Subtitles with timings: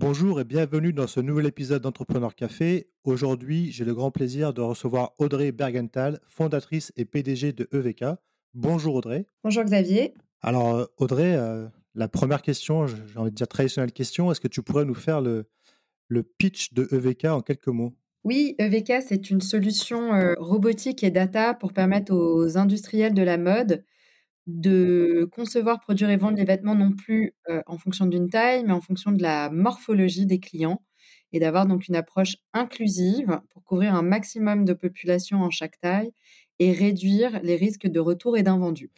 [0.00, 2.88] Bonjour et bienvenue dans ce nouvel épisode d'Entrepreneur Café.
[3.02, 8.04] Aujourd'hui, j'ai le grand plaisir de recevoir Audrey Bergenthal, fondatrice et PDG de EVK.
[8.54, 9.26] Bonjour Audrey.
[9.42, 10.14] Bonjour Xavier.
[10.40, 11.66] Alors euh, Audrey, euh,
[11.96, 15.20] la première question, j'ai envie de dire traditionnelle question, est-ce que tu pourrais nous faire
[15.20, 15.48] le,
[16.06, 17.92] le pitch de EVK en quelques mots?
[18.22, 23.36] Oui, EVK, c'est une solution euh, robotique et data pour permettre aux industriels de la
[23.36, 23.82] mode
[24.48, 28.72] de concevoir, produire et vendre les vêtements non plus euh, en fonction d'une taille, mais
[28.72, 30.82] en fonction de la morphologie des clients
[31.32, 36.12] et d'avoir donc une approche inclusive pour couvrir un maximum de population en chaque taille
[36.58, 38.90] et réduire les risques de retour et d'invendu.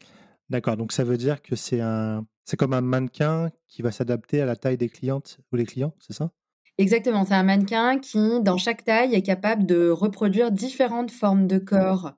[0.51, 4.41] D'accord, donc ça veut dire que c'est un, c'est comme un mannequin qui va s'adapter
[4.41, 6.30] à la taille des clientes ou les clients, c'est ça?
[6.79, 11.59] Exactement, c'est un mannequin qui, dans chaque taille, est capable de reproduire différentes formes de
[11.59, 12.13] corps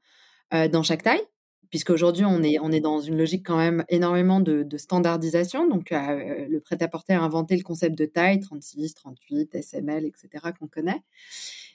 [0.54, 1.22] euh, dans chaque taille
[1.72, 5.66] puisqu'aujourd'hui, on est, on est dans une logique quand même énormément de, standardisation.
[5.66, 10.68] Donc, euh, le prêt-à-porter a inventé le concept de taille, 36, 38, SML, etc., qu'on
[10.68, 11.02] connaît.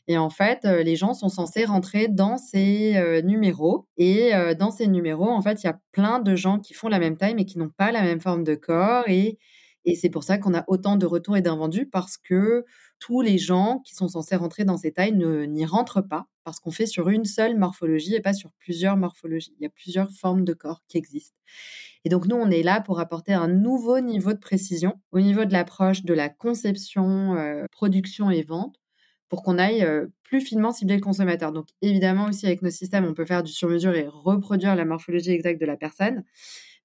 [0.08, 3.88] Et en fait, euh, les gens sont censés rentrer dans ces euh, numéros.
[3.98, 7.00] Et dans ces numéros, en fait, il y a plein de gens qui font la
[7.00, 9.04] même taille, mais qui n'ont pas la même forme de corps.
[9.08, 9.40] Et,
[9.88, 12.66] et c'est pour ça qu'on a autant de retours et d'invendus, parce que
[13.00, 16.72] tous les gens qui sont censés rentrer dans ces tailles n'y rentrent pas parce qu'on
[16.72, 19.54] fait sur une seule morphologie et pas sur plusieurs morphologies.
[19.60, 21.38] Il y a plusieurs formes de corps qui existent.
[22.06, 25.46] Et donc nous, on est là pour apporter un nouveau niveau de précision au niveau
[25.46, 28.78] de l'approche de la conception, euh, production et vente
[29.30, 31.52] pour qu'on aille euh, plus finement cibler le consommateur.
[31.54, 35.32] Donc évidemment aussi avec nos systèmes, on peut faire du sur-mesure et reproduire la morphologie
[35.32, 36.24] exacte de la personne.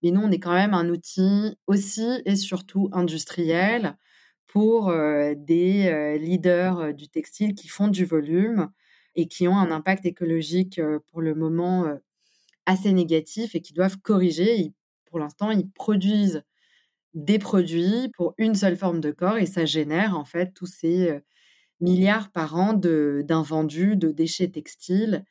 [0.03, 3.97] Mais nous, on est quand même un outil aussi et surtout industriel
[4.47, 4.93] pour
[5.37, 8.71] des leaders du textile qui font du volume
[9.15, 10.81] et qui ont un impact écologique
[11.11, 11.87] pour le moment
[12.67, 14.73] assez négatif et qui doivent corriger.
[15.07, 16.43] pour l'instant, ils produisent
[17.15, 21.21] des produits pour une seule forme de corps et ça génère en fait tous ces
[21.81, 25.25] milliards par an d'invendus, de, déchets textiles.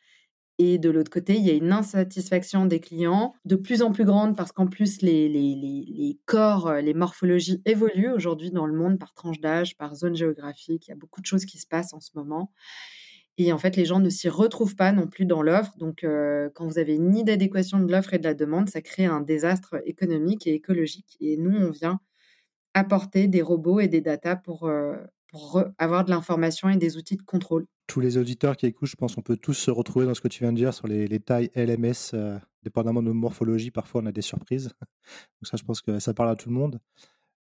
[0.63, 4.05] Et de l'autre côté, il y a une insatisfaction des clients de plus en plus
[4.05, 9.39] grande parce qu'en plus, les, corps, les morphologies évoluent aujourd'hui dans le monde par tranche
[9.39, 10.87] d'âge, par zone géographique.
[10.87, 12.51] Il y a beaucoup de choses qui se passent en ce moment.
[13.39, 15.75] Et en fait, les gens ne s'y retrouvent pas non plus dans l'offre.
[15.79, 19.05] Donc, euh, quand vous avez idée d'adéquation de l'offre et de la demande, ça crée
[19.05, 21.17] un désastre économique et écologique.
[21.21, 21.99] Et nous, on vient
[22.75, 24.95] apporter des robots et des datas pour, euh,
[25.27, 27.65] pour avoir de l'information et des outils de contrôle.
[27.91, 30.29] Tous les auditeurs qui écoutent, je pense qu'on peut tous se retrouver dans ce que
[30.29, 33.69] tu viens de dire sur les, tailles LMS, euh, dépendamment de nos morphologies.
[33.69, 34.67] Parfois, on a des surprises.
[34.79, 36.79] Donc ça, je pense que ça parle à tout le monde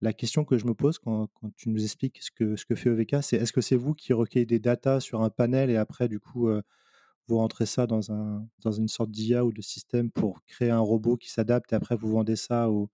[0.03, 2.91] la question que je me pose quand, tu nous expliques ce que, ce que fait
[2.91, 6.09] EVK, c'est est-ce que c'est vous qui recueillez des datas sur un panel et après,
[6.09, 6.61] du coup, euh,
[7.27, 10.79] vous rentrez ça dans, un, dans une sorte d'IA ou de système pour créer un
[10.79, 12.91] robot qui s'adapte et après, vous vendez ça au,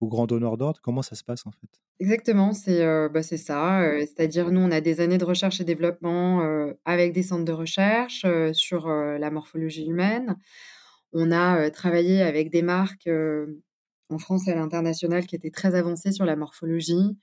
[0.00, 1.68] au grand donneur d'ordre Comment ça se passe en fait?
[2.00, 3.82] Exactement, c'est euh, bah, ça.
[3.82, 6.42] Euh, c'est-à-dire, nous, on a des années de recherche et développement
[6.84, 10.36] avec des centres de recherche sur la morphologie humaine.
[11.12, 13.08] On a travaillé avec des marques
[14.10, 17.16] en France et à l'international qui était très avancé sur la morphologie.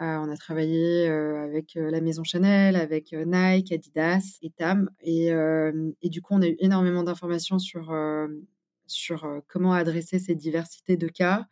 [0.00, 4.90] Euh, on a travaillé euh, avec euh, la maison Chanel, avec Nike, Adidas et Tam.
[5.00, 7.94] Et, et, du coup, on a eu énormément d'informations sur,
[8.86, 11.46] sur comment adresser ces diversités de cas.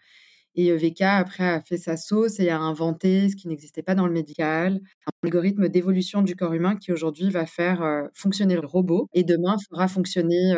[0.54, 4.06] Et VK, après, a fait sa sauce et a inventé ce qui n'existait pas dans
[4.06, 9.08] le médical, un algorithme d'évolution du corps humain qui aujourd'hui va faire fonctionner le robot
[9.14, 10.54] et demain fera fonctionner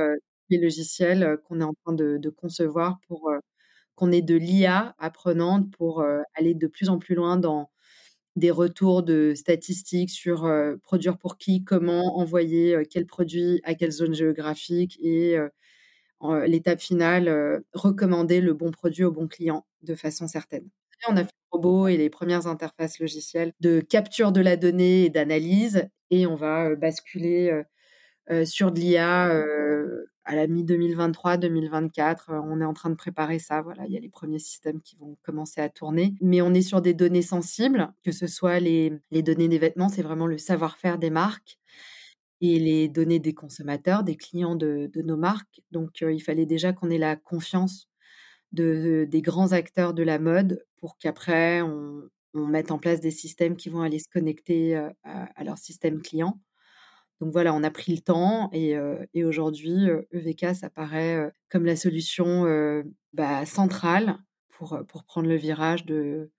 [0.50, 3.30] les logiciels qu'on est en train de, concevoir pour
[3.94, 7.70] qu'on ait de l'IA apprenante pour euh, aller de plus en plus loin dans
[8.36, 13.74] des retours de statistiques sur euh, produire pour qui, comment envoyer euh, quel produit à
[13.74, 15.36] quelle zone géographique et
[16.46, 20.68] l'étape finale, recommander le bon produit au bon client de façon certaine.
[21.08, 25.04] on a fait le robot et les premières interfaces logicielles de capture de la donnée
[25.04, 27.62] et d'analyse et on va basculer
[28.44, 29.30] sur de l'IA
[30.24, 32.30] à la mi-2023-2024.
[32.30, 33.62] on est en train de préparer ça.
[33.62, 36.14] Voilà, il y a les premiers systèmes qui vont commencer à tourner.
[36.20, 40.02] Mais on est sur des données sensibles, que ce soit les, données des vêtements, c'est
[40.02, 41.58] vraiment le savoir-faire des marques
[42.44, 45.62] les données des consommateurs, des clients de, nos marques.
[45.70, 47.88] Donc, il fallait déjà qu'on ait la confiance
[48.52, 53.56] de, des grands acteurs de la mode pour qu'après, on, mette en place des systèmes
[53.56, 56.40] qui vont aller se connecter à, à leur système client.
[57.20, 58.76] Donc voilà, on a pris le temps et,
[59.24, 62.44] aujourd'hui, EVK, ça paraît comme la solution
[63.12, 64.18] bah, centrale
[64.48, 66.32] pour, pour prendre le virage de,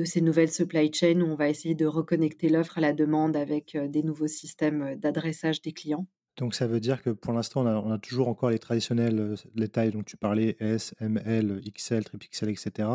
[0.00, 3.36] de ces nouvelles supply chains où on va essayer de reconnecter l'offre à la demande
[3.36, 6.06] avec des nouveaux systèmes d'adressage des clients.
[6.36, 9.90] Donc ça veut dire que pour l'instant, on a, toujours encore les traditionnels, les tailles
[9.90, 12.88] dont tu parlais, S, M, L, XL, XXL, etc.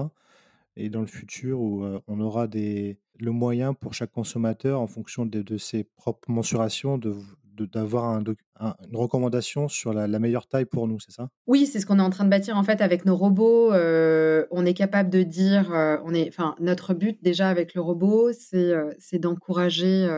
[0.76, 5.26] et dans le futur où on aura des, le moyen pour chaque consommateur, en fonction
[5.26, 7.16] de, de ses propres mensurations, de,
[7.56, 8.24] d'avoir un,
[8.60, 11.30] une recommandation sur la, meilleure taille pour nous, c'est ça?
[11.48, 13.72] Oui, c'est ce qu'on est en train de bâtir en fait avec nos robots.
[13.72, 15.70] on est capable de dire,
[16.04, 20.10] on est, enfin, notre but déjà avec le robot, c'est, c'est d'encourager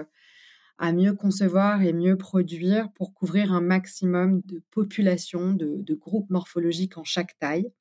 [0.78, 6.30] à mieux concevoir et mieux produire pour couvrir un maximum de populations, de, de groupes
[6.30, 7.72] morphologiques en chaque taille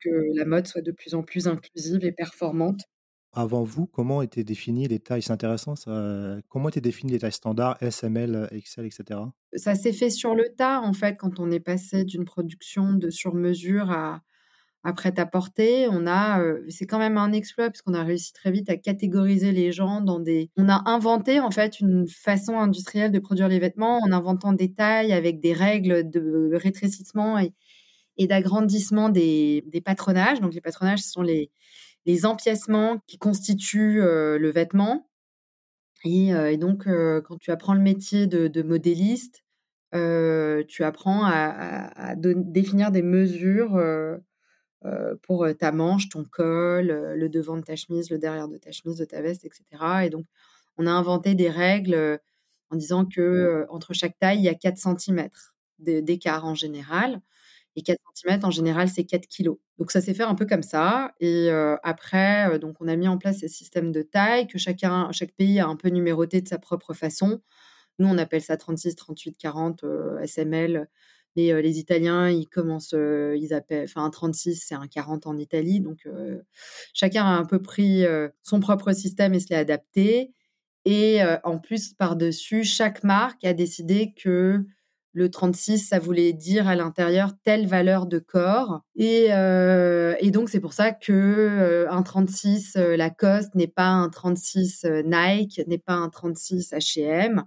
[0.00, 2.88] que la mode soit de plus en plus inclusive et performante.
[3.32, 5.22] Avant vous, comment étaient définies les tailles?
[5.22, 6.38] C'est intéressant, ça.
[6.48, 9.20] Comment étaient définies les tailles standards, SML, XL, etc.
[9.54, 13.08] Ça s'est fait sur le tas, en fait, quand on est passé d'une production de
[13.10, 14.22] sur-mesure à,
[14.82, 15.88] à prêt-à-porter.
[15.88, 19.52] On a, c'est quand même un exploit parce qu'on a réussi très vite à catégoriser
[19.52, 20.50] les gens dans des.
[20.56, 24.72] On a inventé en fait une façon industrielle de produire les vêtements en inventant des
[24.72, 30.40] tailles avec des règles de rétrécissement et d'agrandissement des, patronages.
[30.40, 31.50] Donc les patronages, ce sont les,
[32.06, 35.08] les empiècements qui constituent le vêtement.
[36.04, 39.44] Et, donc, quand tu apprends le métier de, modéliste,
[39.92, 43.80] tu apprends à, définir des mesures
[45.22, 48.96] pour ta manche, ton col, le devant de ta chemise, le derrière de ta chemise,
[48.96, 49.62] de ta veste, etc.
[50.04, 50.26] Et donc,
[50.78, 52.18] on a inventé des règles
[52.70, 55.28] en disant que entre chaque taille, il y a 4 cm
[55.78, 57.20] d'écart en général.
[57.80, 59.52] Et 4 cm, en général, c'est 4 kg.
[59.78, 61.12] Donc, ça s'est fait un peu comme ça.
[61.18, 61.50] Et
[61.82, 65.58] après, donc, on a mis en place ces systèmes de taille que chacun, chaque pays
[65.60, 67.40] a un peu numéroté de sa propre façon.
[67.98, 69.84] Nous, on appelle ça 36, 38, 40
[70.24, 70.88] SML.
[71.36, 75.80] Mais les Italiens, ils commencent, ils appellent, enfin, un 36, c'est un 40 en Italie.
[75.80, 76.08] Donc,
[76.92, 78.04] chacun a un peu pris
[78.42, 80.32] son propre système et se l'est adapté.
[80.84, 84.64] Et en plus, par-dessus, chaque marque a décidé que
[85.12, 88.82] le 36, ça voulait dire à l'intérieur telle valeur de corps.
[88.94, 94.08] Et, euh, donc, c'est pour ça que euh, un 36 euh, Lacoste n'est pas un
[94.08, 97.42] 36 Nike, n'est pas un 36 H&M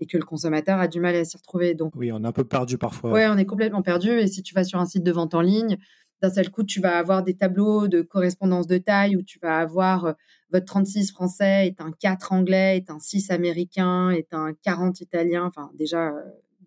[0.00, 1.74] et que le consommateur a du mal à s'y retrouver.
[1.74, 3.12] Donc, oui, on est un peu perdu parfois.
[3.12, 4.10] Oui, on est complètement perdu.
[4.10, 5.78] Et si tu vas sur un site de vente en ligne,
[6.20, 9.58] d'un seul coup, tu vas avoir des tableaux de correspondance de taille où tu vas
[9.58, 10.14] avoir
[10.50, 15.44] votre 36 français est un 4 anglais, est un 6 américain, est un 40 italien.
[15.44, 16.12] Enfin, déjà,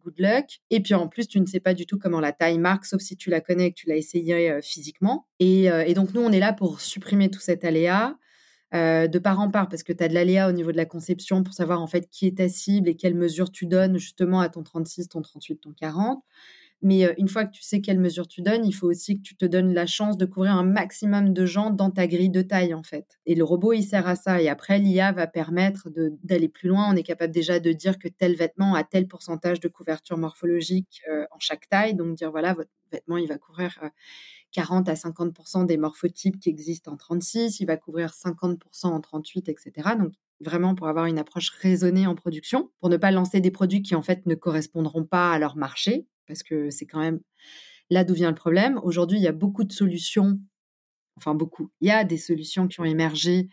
[0.03, 0.62] good luck.
[0.69, 3.01] Et puis en plus, tu ne sais pas du tout comment la taille marque, sauf
[3.01, 5.27] si tu la connais et que tu l'as essayé euh, physiquement.
[5.42, 8.18] Euh, et, donc nous, on est là pour supprimer tout cet aléa.
[8.74, 10.86] Euh, de part en part, parce que tu as de l'aléa au niveau de la
[10.86, 14.39] conception pour savoir en fait qui est ta cible et quelles mesures tu donnes justement
[14.39, 16.24] à ton 36, ton 38, ton 40.
[16.81, 19.36] Mais une fois que tu sais quelle mesure tu donnes, il faut aussi que tu
[19.36, 22.74] te donnes la chance de couvrir un maximum de gens dans ta grille de taille,
[22.74, 23.19] en fait.
[23.25, 24.42] Et le robot, il sert à ça.
[24.42, 25.89] Et après, l'IA va permettre
[26.24, 26.92] d'aller plus loin.
[26.92, 31.01] On est capable déjà de dire que tel vêtement a tel pourcentage de couverture morphologique
[31.31, 31.94] en chaque taille.
[31.94, 33.80] Donc, dire, voilà, votre vêtement, il va couvrir
[34.51, 39.50] 40 à 50% des morphotypes qui existent en 36, il va couvrir 50% en 38,
[39.50, 39.89] etc.
[39.98, 43.81] Donc, vraiment pour avoir une approche raisonnée en production, pour ne pas lancer des produits
[43.83, 47.19] qui, en fait, ne correspondront pas à leur marché parce que c'est quand même
[47.89, 48.80] là d'où vient le problème.
[48.83, 50.39] Aujourd'hui, il y a beaucoup de solutions,
[51.18, 53.50] enfin beaucoup, il y a des solutions qui ont émergé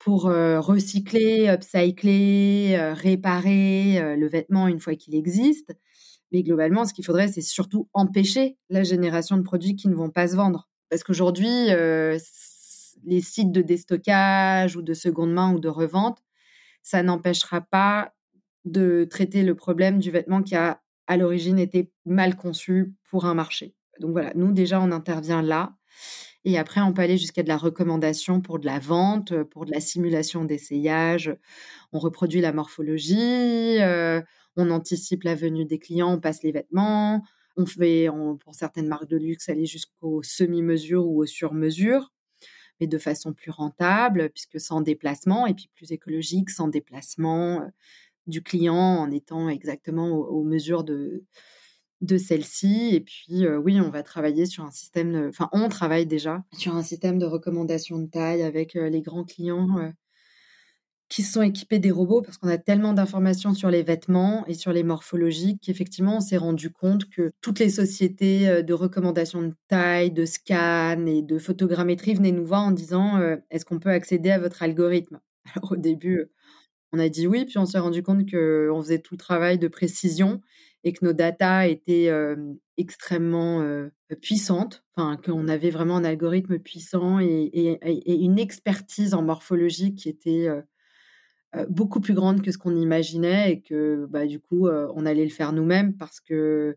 [0.00, 5.72] pour recycler, upcycler, réparer le vêtement une fois qu'il existe.
[6.32, 10.10] Mais globalement, ce qu'il faudrait, c'est surtout empêcher la génération de produits qui ne vont
[10.10, 10.68] pas se vendre.
[10.90, 11.68] Parce qu'aujourd'hui,
[13.04, 16.18] les sites de déstockage ou de seconde main ou de revente,
[16.82, 18.12] ça n'empêchera pas
[18.64, 23.34] de traiter le problème du vêtement qui a à l'origine était mal conçu pour un
[23.34, 23.74] marché.
[24.00, 25.74] Donc voilà, nous déjà on intervient là.
[26.44, 29.70] Et après, on peut aller jusqu'à de la recommandation pour de la vente, pour de
[29.72, 31.34] la simulation d'essayage.
[31.92, 34.20] On reproduit la morphologie, euh,
[34.56, 37.22] on anticipe la venue des clients, on passe les vêtements.
[37.56, 38.08] On fait,
[38.40, 42.12] pour certaines marques de luxe, aller jusqu'aux semi-mesures ou aux sur-mesures,
[42.80, 47.62] mais de façon plus rentable, puisque sans déplacement, et puis plus écologique, sans déplacement
[48.26, 51.24] du client en étant exactement aux, mesures de,
[52.00, 52.90] de celle-ci.
[52.92, 56.82] Et puis, oui, on va travailler sur un système, enfin, on travaille déjà sur un
[56.82, 59.92] système de recommandation de taille avec les grands clients
[61.08, 64.72] qui sont équipés des robots parce qu'on a tellement d'informations sur les vêtements et sur
[64.72, 70.10] les morphologies qu'effectivement, on s'est rendu compte que toutes les sociétés de recommandation de taille,
[70.10, 74.38] de scan et de photogrammétrie venaient nous voir en disant est-ce qu'on peut accéder à
[74.38, 75.20] votre algorithme?
[75.54, 76.26] Alors, au début,
[76.94, 79.66] on a dit oui, puis on s'est rendu compte qu'on faisait tout le travail de
[79.66, 80.40] précision
[80.84, 82.10] et que nos datas étaient
[82.76, 83.66] extrêmement
[84.22, 90.48] puissantes, enfin qu'on avait vraiment un algorithme puissant et, une expertise en morphologie qui était
[91.68, 95.30] beaucoup plus grande que ce qu'on imaginait et que bah, du coup on allait le
[95.30, 96.76] faire nous-mêmes parce que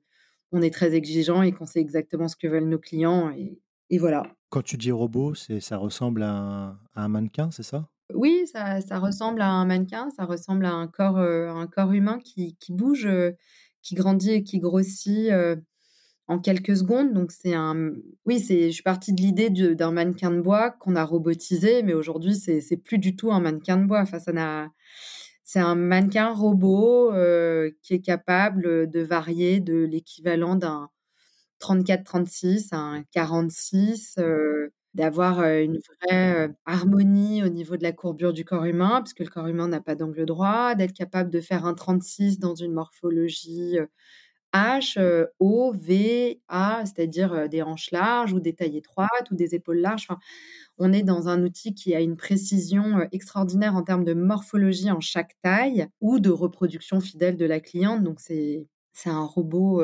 [0.52, 3.60] on est très exigeant et qu'on sait exactement ce que veulent nos clients et,
[4.00, 4.24] voilà.
[4.50, 7.90] Quand tu dis robot, ça ressemble à un mannequin, c'est ça?
[8.14, 11.92] Oui, ça ça ressemble à un mannequin, ça ressemble à un corps, heu, un corps
[11.92, 13.36] humain qui qui bouge, heu,
[13.82, 15.62] qui grandit et qui grossit, heu,
[16.28, 17.14] en quelques secondes.
[17.14, 17.92] Donc c'est un
[18.26, 21.94] oui, c'est je suis partie de l'idée d'un mannequin de bois qu'on a robotisé, mais
[21.94, 24.02] aujourd'hui, c'est c'est plus du tout un mannequin de bois.
[24.02, 24.70] Enfin, ça n'a
[25.46, 27.12] c'est un mannequin robot,
[27.84, 30.90] qui est capable, de varier de l'équivalent d'un
[31.60, 38.46] 34-36 à un 46, heu, d'avoir, une vraie, harmonie au niveau de la courbure du
[38.46, 41.76] corps humain, puisque le corps humain n'a pas d'angle droit, d'être capable de faire un
[41.76, 43.78] 36 dans une morphologie,
[44.54, 45.00] H,
[45.40, 50.08] O, V, A, c'est-à-dire, des hanches larges ou des tailles étroites ou des épaules larges.
[50.80, 55.02] On est dans un outil qui a une précision, extraordinaire en termes de morphologie en
[55.02, 58.04] chaque taille ou de reproduction fidèle de la cliente.
[58.04, 58.68] Donc c'est
[59.06, 59.82] un robot,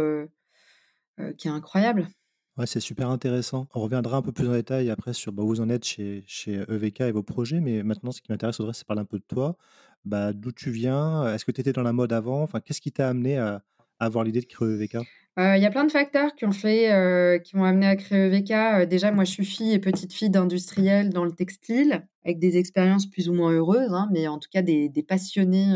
[1.38, 2.08] qui est incroyable.
[2.58, 3.68] Ouais, c'est super intéressant.
[3.74, 6.24] On reviendra un peu plus en détail après sur, bah, où vous en êtes chez
[6.28, 9.18] chez EVK et vos projets, mais maintenant ce qui m'intéresse, Audrey, c'est parler un peu
[9.18, 9.58] de toi.
[10.06, 11.34] Bah, d'où tu viens?
[11.34, 12.44] Est-ce que tu étais dans la mode avant?
[12.44, 13.64] Enfin, qu'est-ce qui t'a amené à
[14.00, 14.98] avoir l'idée de créer EVK?
[15.38, 17.96] Heu, il y a plein de facteurs qui ont fait, heu, qui m'ont amené à
[17.96, 18.52] créer EVK.
[18.84, 22.58] Heu, déjà, moi, je suis fille et petite fille d'industriels dans le textile, avec des
[22.58, 25.76] expériences plus ou moins heureuses, hein, mais en tout cas des passionnés,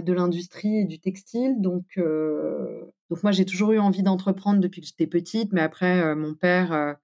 [0.00, 1.56] de l'industrie et du textile.
[1.60, 6.00] Donc, heu, donc moi, j'ai toujours eu envie d'entreprendre depuis que j'étais petite, mais après,
[6.02, 6.94] heu, mon père, heu,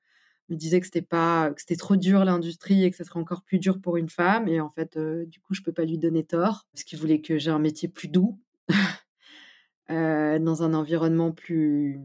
[0.51, 3.43] me disait que c'était pas que c'était trop dur l'industrie et que ça serait encore
[3.45, 6.25] plus dur pour une femme et en fait, du coup, je peux pas lui donner
[6.25, 8.39] tort, parce qu'il voulait que j'ai un métier plus doux.
[9.91, 12.01] Dans un environnement plus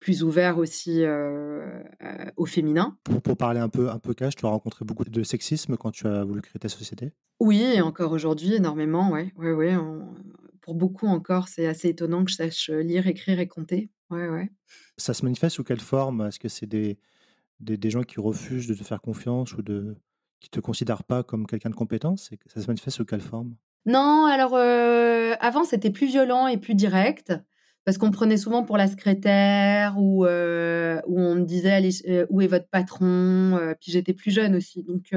[0.00, 2.98] plus ouvert aussi, heu heu, au féminin.
[3.04, 5.90] Pour pour parler un peu un peu cash, tu as rencontré beaucoup de sexisme quand
[5.90, 7.12] tu as voulu créer ta société?
[7.40, 9.32] Oui et encore aujourd'hui énormément, ouais.
[9.36, 10.14] Ouais, ouais, on
[10.60, 13.90] pour beaucoup encore, c'est assez étonnant que je sache, lire, écrire et compter.
[14.10, 14.50] Ouais, ouais.
[14.98, 16.26] Ça se manifeste sous quelle forme?
[16.26, 16.98] Est-ce que c'est des
[17.60, 19.96] des des gens qui refusent de te faire confiance ou de
[20.40, 22.16] qui te considèrent pas comme quelqu'un de compétent?
[22.16, 23.56] Ça se manifeste sous quelle forme?
[23.86, 27.32] Non, alors, avant, c'était plus violent et plus direct
[27.88, 32.26] parce qu'on prenait souvent pour la secrétaire ou, heu, ou on me disait: «Allez, heu,
[32.30, 35.14] où est votre patron?» heu, puis j'étais plus jeune aussi, donc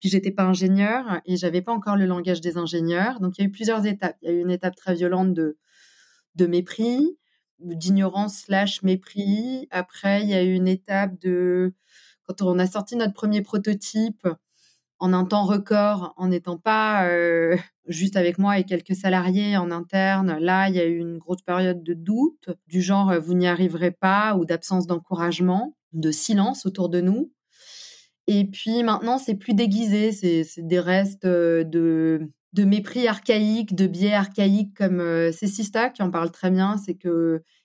[0.00, 3.44] puis j'étais pas ingénieure et j'avais pas encore le langage des ingénieurs, donc il y
[3.44, 4.16] a eu plusieurs étapes.
[4.22, 5.56] Il y a eu une étape très violente de
[6.36, 7.18] de mépris,
[7.60, 9.68] d'ignorance slash mépris.
[9.70, 11.74] Après, il y a eu une étape de
[12.24, 14.28] quand on a sorti notre premier prototype
[15.00, 17.56] en un temps record, en n'étant pas, heu,
[17.88, 20.38] juste avec moi et quelques salariés en interne.
[20.40, 23.48] Là, il y a eu une grosse période de doute, du genre, heu: «Vous n'y
[23.48, 27.32] arriverez pas» ou d'absence d'encouragement, de silence autour de nous.
[28.28, 34.14] Et puis maintenant, c'est plus déguisé, c'est des restes, heu, de mépris archaïque, de biais
[34.14, 36.76] archaïques comme, heu, c'est Sista qui en parle très bien.
[36.84, 36.94] C'est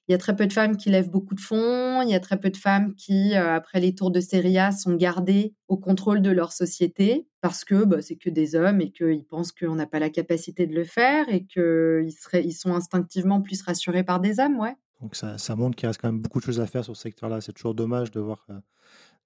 [0.05, 2.19] qu'il y a très peu de femmes qui lèvent beaucoup de fonds, il y a
[2.19, 5.77] très peu de femmes qui, heu, après les tours de série A, sont gardées au
[5.77, 9.75] contrôle de leur société parce que, bah, c'est que des hommes et qu'ils pensent qu'on
[9.75, 12.09] n'a pas la capacité de le faire et qu'ils
[12.43, 14.75] ils sont instinctivement plus rassurés par des hommes, ouais.
[14.99, 17.01] Donc ça ça montre qu'il reste quand même beaucoup de choses à faire sur ce
[17.03, 17.41] secteur-là.
[17.41, 18.59] C'est toujours dommage de voir, heu,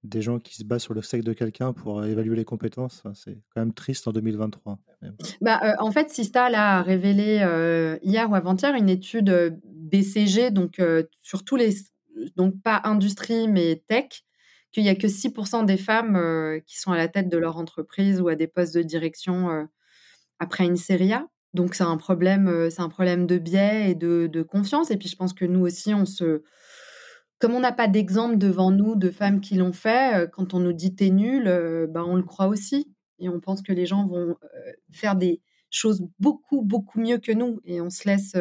[0.06, 3.04] des gens qui se basent sur le sexe de quelqu'un pour, heu, évaluer les compétences.
[3.14, 5.18] C'est quand même triste en 2023, mais bon.
[5.42, 10.82] Bah, heu, en fait, Sista a révélé, heu, hier ou avant-hier une étude, BCG donc
[11.22, 11.76] sur tous les
[12.38, 14.24] donc pas industrie mais tech,
[14.72, 18.20] qu'il y a que 6% des femmes, qui sont à la tête de leur entreprise
[18.22, 19.68] ou à des postes de direction,
[20.40, 21.28] après une série A.
[21.54, 25.10] Donc c'est un problème, c'est un problème de biais et de de confiance et puis
[25.10, 26.44] je pense que nous aussi on se
[27.40, 30.60] comme on n'a pas d'exemple devant nous de femmes qui l'ont fait, heu, quand on
[30.60, 33.74] nous dit: «Tu es nulle», heu, bah, on le croit aussi et on pense que
[33.74, 34.38] les gens vont, heu,
[34.92, 38.34] faire des choses beaucoup, beaucoup mieux que nous et on se laisse,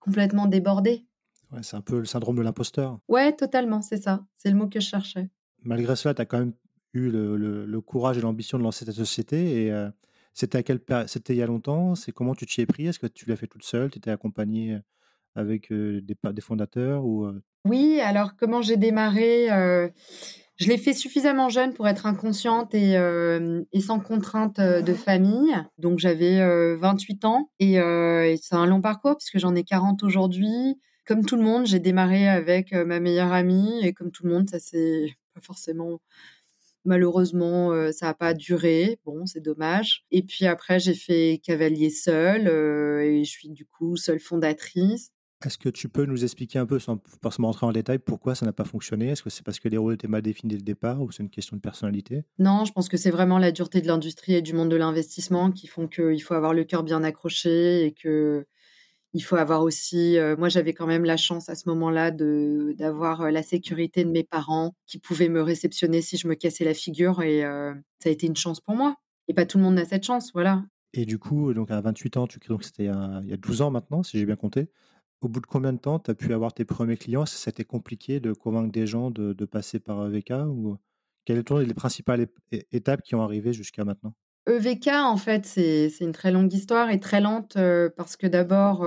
[0.00, 1.06] complètement déborder.
[1.50, 3.00] Ouais, c'est un peu le syndrome de l'imposteur.
[3.08, 5.28] Ouais, totalement, c'est ça, c'est le mot que je cherchais.
[5.62, 6.54] Malgré cela, tu as quand même
[6.94, 9.88] eu le le le courage et l'ambition de lancer ta société et
[10.34, 11.94] c'était à quelle c'était il y a longtemps?
[11.94, 12.86] C'est comment tu t'y es pris?
[12.86, 13.90] Est-ce que tu l'as fait toute seule?
[13.90, 14.78] Tu étais accompagnée,
[15.38, 17.04] avec, des fondateurs?
[17.64, 19.48] Oui, alors comment j'ai démarré?
[20.56, 22.96] Je l'ai fait suffisamment jeune pour être inconsciente et
[23.80, 25.56] sans contrainte, de famille.
[25.78, 27.74] Donc j'avais, heu, 28 ans et
[28.42, 30.80] c'est un long parcours puisque j'en ai 40 aujourd'hui.
[31.06, 34.48] Comme tout le monde, j'ai démarré avec, ma meilleure amie et comme tout le monde,
[34.50, 36.00] ça s'est pas forcément
[36.84, 38.98] malheureusement, heu, ça a pas duré.
[39.06, 42.48] Bon, c'est dommage et puis après j'ai fait cavalier seul,
[43.04, 45.10] et je suis du coup seule fondatrice.
[45.44, 48.44] Est-ce que tu peux nous expliquer un peu, sans forcément rentrer en détail, pourquoi ça
[48.46, 49.08] n'a pas fonctionné?
[49.08, 51.22] Est-ce que c'est parce que les rôles étaient mal définis dès le départ ou c'est
[51.22, 52.24] une question de personnalité?
[52.38, 55.50] Non, je pense que c'est vraiment la dureté de l'industrie et du monde de l'investissement
[55.50, 58.44] qui font qu'il faut avoir le cœur bien accroché et qu'il
[59.14, 63.30] Il faut avoir aussi, moi j'avais quand même la chance à ce moment-là de d'avoir
[63.32, 67.22] la sécurité de mes parents qui pouvaient me réceptionner si je me cassais la figure
[67.22, 68.96] et ça a été une chance pour moi.
[69.28, 70.64] Et pas tout le monde n'a cette chance, voilà.
[70.94, 73.70] Et du coup, donc à 28 ans, tu donc c'était il y a 12 ans
[73.70, 74.70] maintenant, si j'ai bien compté.
[75.20, 77.26] Au bout de combien de temps tu as pu avoir tes premiers clients?
[77.26, 80.76] C'était compliqué de convaincre des gens de passer par EVK ou
[81.24, 82.28] quelles étaient les principales
[82.72, 84.14] étapes qui ont arrivé jusqu'à maintenant?
[84.46, 87.58] EVK, en fait, c'est une très longue histoire et très lente
[87.96, 88.80] parce que d'abord,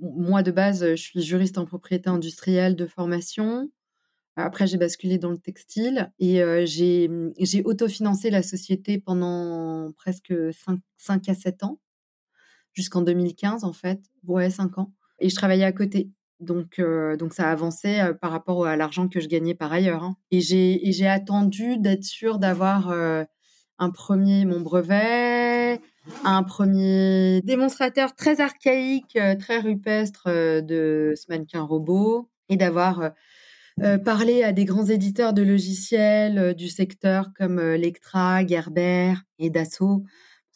[0.00, 3.70] moi de base, je suis juriste en propriété industrielle de formation.
[4.36, 10.80] Après, j'ai basculé dans le textile et mmh, j'ai autofinancé la société pendant presque 5,
[10.96, 11.80] 5 à 7 ans,
[12.72, 14.00] jusqu'en 2015 en fait.
[14.26, 14.92] Ouais, 5 ans.
[15.20, 16.10] Et je travaillais à côté.
[16.40, 16.80] Donc,
[17.18, 20.02] donc ça avançait par rapport à l'argent que je gagnais par ailleurs.
[20.02, 20.16] Hein.
[20.30, 25.80] Et j'ai attendu d'être sûre d'avoir un premier mon brevet,
[26.24, 33.10] un premier démonstrateur très archaïque, très rupestre de ce mannequin robot et d'avoir
[34.04, 40.04] parlé à des grands éditeurs de logiciels du secteur comme Lectra, Gerber et Dassault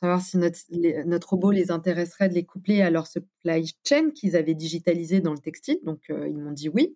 [0.04, 0.58] savoir si notre,
[1.06, 5.32] notre, robot les intéresserait de les coupler à leur supply chain qu'ils avaient digitalisé dans
[5.32, 5.78] le textile.
[5.82, 6.94] Donc, euh, ils m'ont dit oui.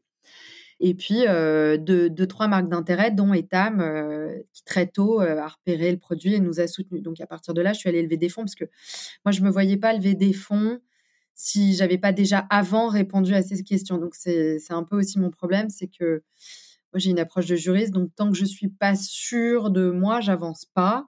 [0.80, 5.90] Et puis, euh, deux, trois marques d'intérêt, dont Etam, euh, qui très tôt a repéré
[5.90, 7.02] le produit et nous a soutenus.
[7.02, 8.66] Donc, à partir de là, je suis allée lever des fonds parce que
[9.24, 10.78] moi, je ne me voyais pas lever des fonds
[11.34, 13.96] si j'avais pas déjà avant répondu à ces questions.
[13.96, 16.22] Donc, c'est un peu aussi mon problème, c'est que
[16.92, 17.92] moi, j'ai une approche de juriste.
[17.92, 21.06] Donc, tant que je suis pas sûre de moi, j'avance pas.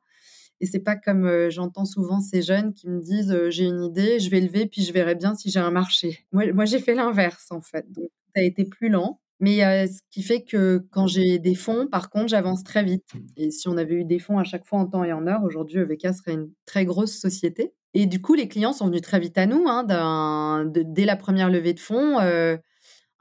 [0.61, 3.83] Et c'est pas comme euh, j'entends souvent ces jeunes qui me disent euh, j'ai une
[3.83, 6.27] idée, je vais lever puis je verrai bien si j'ai un marché.
[6.33, 7.91] Moi, j'ai fait l'inverse en fait.
[7.91, 9.21] Donc ça a été plus lent.
[9.43, 13.09] Mais euh, ce qui fait que quand j'ai des fonds, par contre, j'avance très vite.
[13.39, 15.43] Et si on avait eu des fonds à chaque fois en temps et en heure,
[15.45, 17.73] aujourd'hui, EVK serait une très grosse société.
[17.95, 19.65] Et du coup, les clients sont venus très vite à nous.
[19.67, 22.19] Hein, dès la première levée de fonds,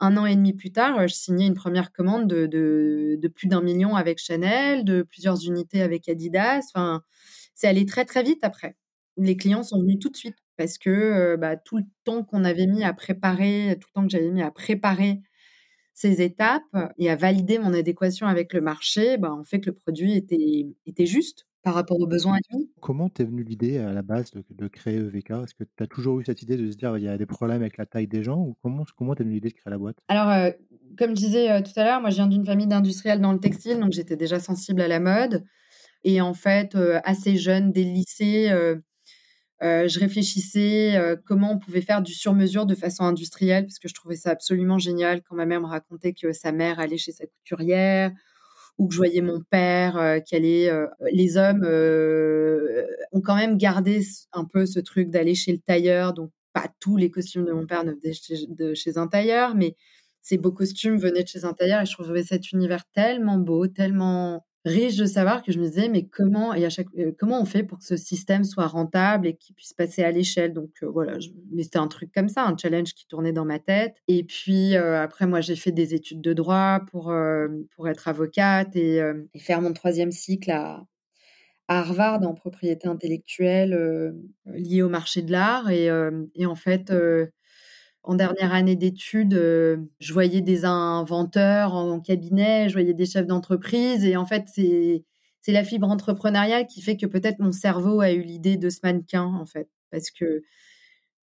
[0.00, 3.96] un an et demi plus tard, je signais une première commande de, plus d'un million
[3.96, 6.60] avec Chanel, de plusieurs unités avec Adidas.
[6.74, 7.02] Enfin,
[7.54, 8.76] c'est allé très très vite après.
[9.16, 12.66] Les clients sont venus tout de suite parce que bah, tout le temps qu'on avait
[12.66, 15.20] mis à préparer, tout le temps que j'avais mis à préparer
[15.94, 16.62] ces étapes
[16.98, 20.66] et à valider mon adéquation avec le marché, bah, en fait que le produit était,
[20.86, 22.70] était juste par rapport aux besoins admis.
[22.80, 26.20] Comment t'es venue l'idée à la base de, créer EVK Est-ce que tu as toujours
[26.20, 28.22] eu cette idée de se dire il y a des problèmes avec la taille des
[28.22, 29.98] gens ou comment comment t'es venue l'idée de créer la boîte?
[30.08, 30.52] Alors
[30.98, 33.78] comme je disais tout à l'heure, moi je viens d'une famille d'industriels dans le textile,
[33.78, 35.44] donc j'étais déjà sensible à la mode.
[36.02, 38.50] Et en fait, assez jeune, dès le lycée,
[39.60, 44.16] je réfléchissais comment on pouvait faire du sur-mesure de façon industrielle, parce que je trouvais
[44.16, 48.12] ça absolument génial quand ma mère me racontait que sa mère allait chez sa couturière,
[48.80, 50.72] ou que je voyais mon père qui allait.
[51.12, 51.64] les hommes
[53.12, 54.00] ont quand même gardé
[54.32, 57.66] un peu ce truc d'aller chez le tailleur, donc pas tous les costumes de mon
[57.66, 59.76] père ne venaient de chez un tailleur, mais
[60.22, 63.66] ces beaux costumes venaient de chez un tailleur et je trouvais cet univers tellement beau,
[63.66, 67.40] tellement riche de savoir que je me disais mais comment et à chaque euh, comment
[67.40, 70.52] on fait pour que ce système soit rentable et qu'il puisse passer à l'échelle?
[70.52, 71.16] Donc euh, voilà
[71.52, 73.96] mais c'était un truc comme ça un challenge qui tournait dans ma tête.
[74.08, 77.12] Et puis euh, après moi j'ai fait des études de droit pour
[77.70, 79.00] pour être avocate et,
[79.38, 80.84] faire mon troisième cycle à,
[81.68, 84.14] à Harvard en propriété intellectuelle
[84.46, 85.70] liée au marché de l'art.
[85.70, 85.88] Et,
[86.34, 86.92] et en fait
[88.02, 93.26] en dernière année d'études, euh, je voyais des inventeurs en cabinet, je voyais des chefs
[93.26, 94.04] d'entreprise.
[94.04, 95.04] Et en fait, c'est,
[95.48, 99.24] la fibre entrepreneuriale qui fait que peut-être mon cerveau a eu l'idée de ce mannequin,
[99.24, 99.68] en fait.
[99.90, 100.42] Parce que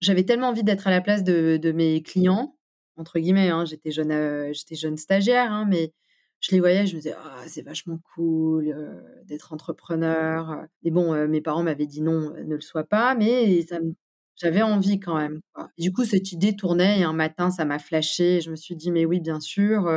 [0.01, 2.57] j'avais tellement envie d'être à la place de, mes clients,
[2.97, 3.49] entre guillemets.
[3.49, 5.93] Hein, j'étais, jeune, euh, jeune stagiaire, hein, mais
[6.41, 10.65] je les voyais, je me disais, ah, c'est vachement cool euh, d'être entrepreneur.
[10.83, 13.93] Et bon, mes parents m'avaient dit non, ne le sois pas, mais ça me
[14.37, 15.39] j'avais envie quand même,
[15.77, 18.91] Du coup, cette idée tournait et un matin, ça m'a flashé je me suis dit:
[18.91, 19.89] «Mais oui, bien sûr»,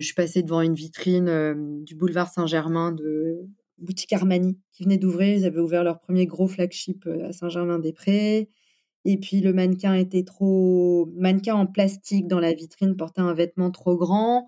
[0.00, 3.40] je suis passée devant une vitrine, du boulevard Saint-Germain de
[3.78, 5.36] boutique Armani qui venait d'ouvrir.
[5.38, 8.50] Ils avaient ouvert leur premier gros flagship, à Saint-Germain-des-Prés
[9.06, 13.70] et puis le mannequin était trop mannequin en plastique dans la vitrine portait un vêtement
[13.70, 14.46] trop grand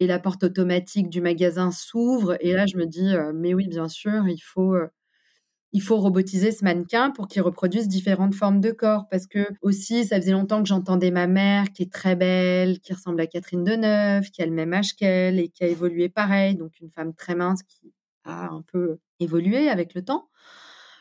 [0.00, 3.88] et la porte automatique du magasin s'ouvre et là je me dis: «Mais oui, bien
[3.88, 4.76] sûr, il faut,
[5.72, 9.08] il faut robotiser ce mannequin pour qu'il reproduise différentes formes de corps.
[9.10, 12.92] Parce que aussi, ça faisait longtemps que j'entendais ma mère, qui est très belle, qui
[12.92, 16.56] ressemble à Catherine Deneuve, qui a le même âge qu'elle et qui a évolué pareil.
[16.56, 17.92] Donc, une femme très mince qui
[18.24, 20.28] a un peu évolué avec le temps.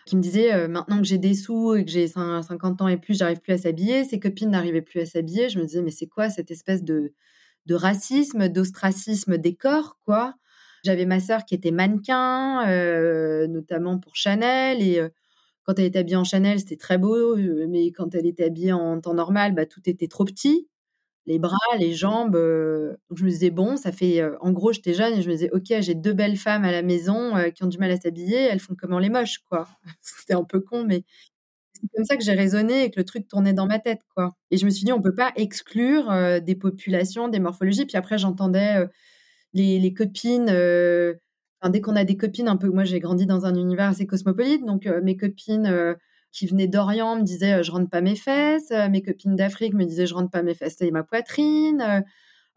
[0.05, 2.97] Qui me disait, euh, maintenant que j'ai des sous et que j'ai 50 ans et
[2.97, 4.03] plus, j'arrive plus à s'habiller.
[4.03, 5.49] Ses copines n'arrivaient plus à s'habiller.
[5.49, 7.13] Je me disais, mais c'est quoi cette espèce de,
[7.67, 10.35] de racisme, d'ostracisme des corps, quoi?
[10.83, 15.09] J'avais ma sœur qui était mannequin, euh, notamment pour Chanel, et euh,
[15.63, 17.37] quand elle était habillée en Chanel, c'était très beau,
[17.69, 20.67] mais quand elle était habillée en temps normal, bah, tout était trop petit.
[21.27, 22.35] Les bras, les jambes.
[22.35, 24.23] je me disais, bon, ça fait.
[24.41, 26.81] en gros, j'étais jeune et je me disais, OK, j'ai deux belles femmes à la
[26.81, 29.67] maison qui ont du mal à s'habiller, elles font comment les moches, quoi.
[30.01, 31.03] c'était un peu con, mais
[31.73, 34.31] c'est comme ça que j'ai raisonné et que le truc tournait dans ma tête, quoi.
[34.49, 37.85] Et je me suis dit, on peut pas exclure des populations, des morphologies.
[37.85, 38.87] Puis après, j'entendais
[39.53, 40.47] les, copines.
[40.47, 44.65] dès qu'on a des copines un peu, moi j'ai grandi dans un univers assez cosmopolite,
[44.65, 45.95] donc mes copines
[46.31, 50.07] qui venaient d'Orient me disaient je rentre pas mes fesses, mes copines d'Afrique me disaient
[50.07, 52.03] je rentre pas mes fesses et ma poitrine.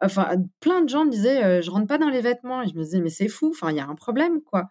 [0.01, 2.63] Enfin, plein de gens me disaient je rentre pas dans les vêtements.
[2.63, 4.71] Et je me disais mais c'est fou, enfin il y a un problème quoi.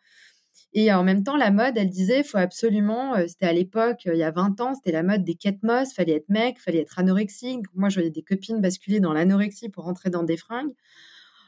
[0.73, 4.23] Et en même temps, la mode, elle disait, faut absolument, c'était à l'époque, il y
[4.23, 7.65] a 20 ans, c'était la mode des ketmos, fallait être mec, fallait être anorexique.
[7.75, 10.73] Moi, je voyais des copines basculer dans l'anorexie pour rentrer dans des fringues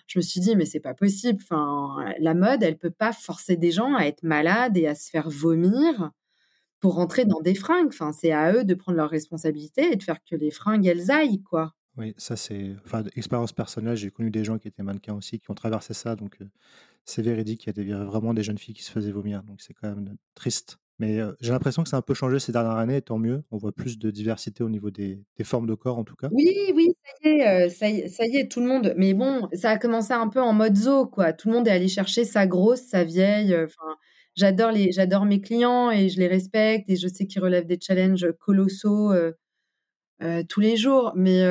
[0.08, 1.40] je me suis dit, mais c'est pas possible.
[1.44, 5.10] Enfin, la mode, elle peut pas forcer des gens à être malades et à se
[5.10, 6.12] faire vomir
[6.80, 7.88] pour rentrer dans des fringues.
[7.88, 11.12] Enfin, c'est à eux de prendre leurs responsabilités et de faire que les fringues, elles
[11.12, 11.74] aillent, quoi.
[11.98, 13.96] Oui, ça c'est, enfin, expérience personnelle.
[13.96, 16.38] J'ai connu des gens qui étaient mannequins aussi, qui ont traversé ça, donc
[17.06, 17.68] c'est véridique.
[17.68, 20.18] Il y a vraiment des jeunes filles qui se faisaient vomir, donc c'est quand même
[20.36, 20.78] triste.
[21.00, 23.44] Mais j'ai l'impression que ça a un peu changé ces dernières années, tant mieux.
[23.52, 26.30] On voit plus de diversité au niveau des, formes de corps, en tout cas.
[26.32, 28.94] Oui, oui, ça y, est, ça y est, ça y est, tout le monde.
[28.96, 31.34] Mais bon, ça a commencé un peu en mode zoo, quoi.
[31.34, 33.54] Tout le monde est allé chercher sa grosse, sa vieille.
[33.56, 33.98] Enfin,
[34.36, 37.80] j'adore les, j'adore mes clients et je les respecte et je sais qu'ils relèvent des
[37.82, 39.14] challenges colossaux
[40.48, 41.12] tous les jours.
[41.16, 41.44] Mais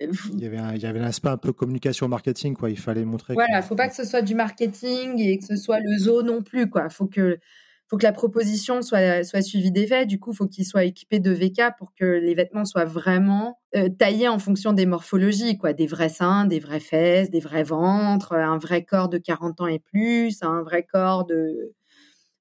[0.00, 2.78] il y, avait un, il y avait un aspect un peu communication marketing quoi il
[2.78, 5.56] fallait montrer voilà il ne faut pas que ce soit du marketing et que ce
[5.56, 7.40] soit le zoo non plus quoi faut que
[7.88, 10.08] faut que la proposition soit, suivie des faits.
[10.08, 13.88] Du coup, faut qu'il soit équipé de VK pour que les vêtements soient vraiment euh,
[13.88, 15.72] taillés en fonction des morphologies, quoi.
[15.72, 19.66] Des vrais seins, des vraies fesses, des vrais ventres, un vrai corps de 40 ans
[19.66, 21.74] et plus, un vrai corps de...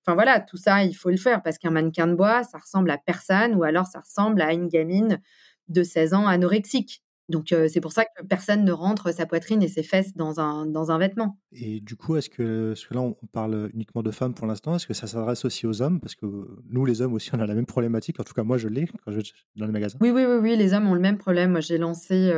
[0.06, 2.90] Enfin voilà, tout ça, il faut le faire parce qu'un mannequin de bois, ça ressemble
[2.92, 5.22] à personne ou alors ça ressemble à une gamine
[5.70, 7.04] de 16 ans anorexique.
[7.30, 10.66] Donc c'est pour ça que personne ne rentre sa poitrine et ses fesses dans un,
[10.66, 11.38] dans un vêtement.
[11.52, 14.88] Et du coup, est-ce que, que là, on parle uniquement de femmes pour l'instant, est-ce
[14.88, 16.00] que ça s'adresse aussi aux hommes?
[16.00, 16.26] Parce que
[16.70, 18.20] nous, les hommes aussi, on a la même problématique.
[18.20, 19.24] En tout cas, moi, je l'ai quand je vais
[19.58, 19.98] dans les magasins.
[20.00, 21.52] Oui, oui, oui, oui, les hommes ont le même problème.
[21.52, 22.32] Moi, j'ai lancé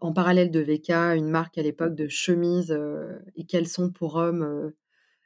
[0.00, 2.78] en parallèle de VK une marque à l'époque de chemises
[3.34, 4.72] et qu'elles sont pour hommes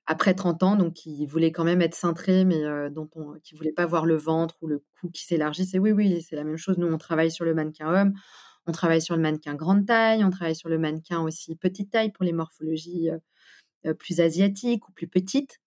[0.06, 3.59] après 30 ans, donc qui voulaient quand même être cintrés, mais dont on, qui ne
[3.59, 5.74] voulaient pas voir le ventre ou le cou qui s'élargissent.
[5.74, 6.78] Et oui, oui, c'est la même chose.
[6.78, 8.12] Nous, on travaille sur le mannequin homme
[8.70, 12.12] on travaille sur le mannequin grande taille, on travaille sur le mannequin aussi petite taille
[12.12, 13.18] pour les morphologies euh,
[13.87, 15.59] euh, plus asiatiques ou plus petites.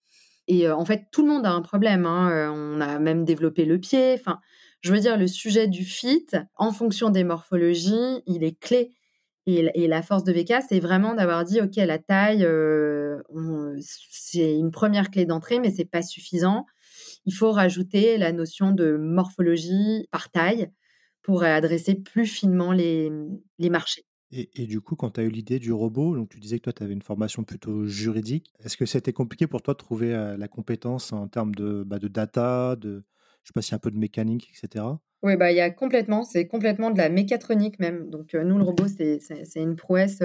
[0.47, 2.05] Et euh, en fait, tout le monde a un problème.
[2.05, 4.13] Hein, on a même développé le pied.
[4.17, 4.39] Enfin,
[4.79, 8.93] je veux dire, le sujet du fit, en fonction des morphologies, il est clé.
[9.45, 12.47] Et, la force de VK, c'est vraiment d'avoir dit, OK, la taille,
[13.81, 16.65] c'est une première clé d'entrée, mais c'est pas suffisant.
[17.25, 20.69] Il faut rajouter la notion de morphologie par taille
[21.23, 23.11] pour adresser plus finement les,
[23.57, 24.05] les marchés.
[24.35, 26.73] Et, du coup, quand tu as eu l'idée du robot, donc tu disais que toi,
[26.73, 28.51] tu avais une formation plutôt juridique.
[28.63, 32.07] Est-ce que c'était compliqué pour toi de trouver la compétence en termes de, bah, de
[32.07, 33.03] data, de,
[33.43, 34.85] je sais pas a un peu de mécanique, etc.
[35.21, 38.09] Oui, bah, il y a complètement, c'est complètement de la mécatronique même.
[38.09, 39.19] Donc, nous, le robot, c'est
[39.55, 40.23] une prouesse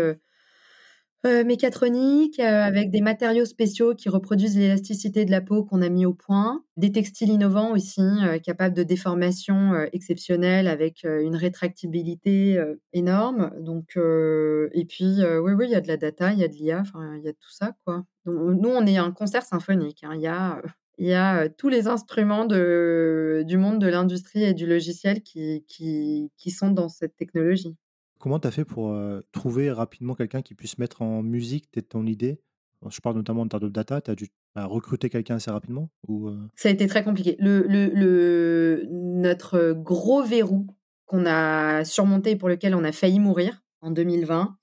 [1.26, 5.88] euh, mécatronique, euh, avec des matériaux spéciaux qui reproduisent l'élasticité de la peau qu'on a
[5.88, 12.62] mis au point, des textiles innovants aussi, euh, capables de déformation exceptionnelle avec une rétractibilité
[12.92, 13.50] énorme.
[13.59, 16.54] Donc, et puis, oui, oui, il y a de la data, il y a de
[16.54, 16.85] l'IA,
[17.16, 18.04] il y a tout ça, quoi.
[18.26, 20.04] nous, on est un concert symphonique.
[20.04, 20.12] Hein.
[20.14, 20.62] Il y a
[21.00, 26.33] il y a tous les instruments du monde de l'industrie et du logiciel qui, qui,
[26.37, 27.76] qui, sont dans cette technologie.
[28.18, 28.96] Comment tu as fait pour
[29.33, 32.40] trouver rapidement quelqu'un qui puisse mettre en musique ton idée?
[32.88, 34.00] Je parle notamment de data.
[34.00, 37.37] Tu as dû bah, recruter quelqu'un assez rapidement ou, Ça a été très compliqué.
[37.38, 40.66] Le, notre gros verrou
[41.07, 44.57] qu'on a surmonté pour lequel on a failli mourir en 2020,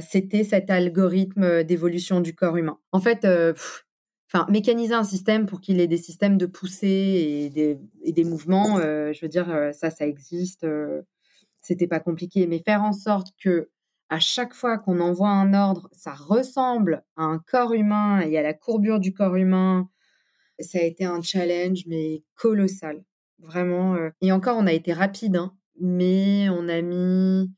[0.00, 2.78] c'était cet algorithme d'évolution du corps humain.
[2.92, 3.26] En fait,
[4.32, 6.86] enfin, mécaniser un système pour qu'il ait des systèmes de poussée
[7.46, 10.66] et des, et des mouvements, je veux dire, ça, ça existe
[11.68, 13.68] c'était pas compliqué, mais faire en sorte que
[14.08, 18.42] à chaque fois qu'on envoie un ordre, ça ressemble à un corps humain et à
[18.42, 19.90] la courbure du corps humain,
[20.58, 23.04] ça a été un challenge, mais colossal.
[23.38, 23.94] Vraiment.
[23.96, 24.08] Euh.
[24.22, 27.52] Et encore, on a été rapide, hein, mais on a mis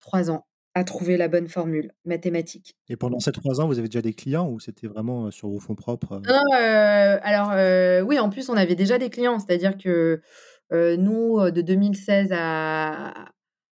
[0.00, 2.76] trois ans à trouver la bonne formule mathématique.
[2.88, 5.48] Et pendant ces trois ans, vous avez déjà des clients ou c'était vraiment euh, sur
[5.48, 7.18] vos fonds propres euh?
[7.22, 10.20] Alors, oui, en plus, on avait déjà des clients, c'est-à-dire que
[10.72, 13.14] nous, de 2016 à...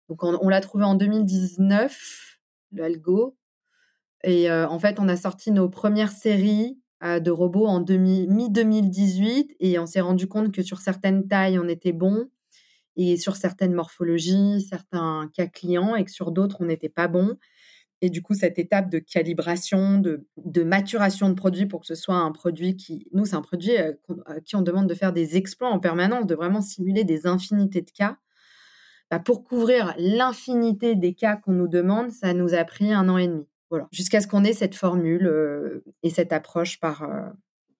[0.08, 2.38] Donc, on, l'a trouvé en 2019,
[2.72, 3.36] l'algo.
[4.22, 9.86] Et en fait, on a sorti nos premières séries de robots en mi-2018 et on
[9.86, 12.28] s'est rendu compte que sur certaines tailles, on était bon
[12.96, 17.36] et sur certaines morphologies, certains cas clients et que sur d'autres, on n'était pas bon.
[18.00, 22.16] Et du coup, cette étape de calibration, de, maturation de produit pour que ce soit
[22.16, 23.92] un produit qui, nous, c'est un produit à
[24.44, 27.90] qui on demande de faire des exploits en permanence, de vraiment simuler des infinités de
[27.90, 28.18] cas.
[29.10, 33.18] Bah, pour couvrir l'infinité des cas qu'on nous demande, ça nous a pris un an
[33.18, 33.46] et demi.
[33.70, 33.88] Voilà.
[33.92, 37.28] Jusqu'à ce qu'on ait cette formule euh, et cette approche par, euh,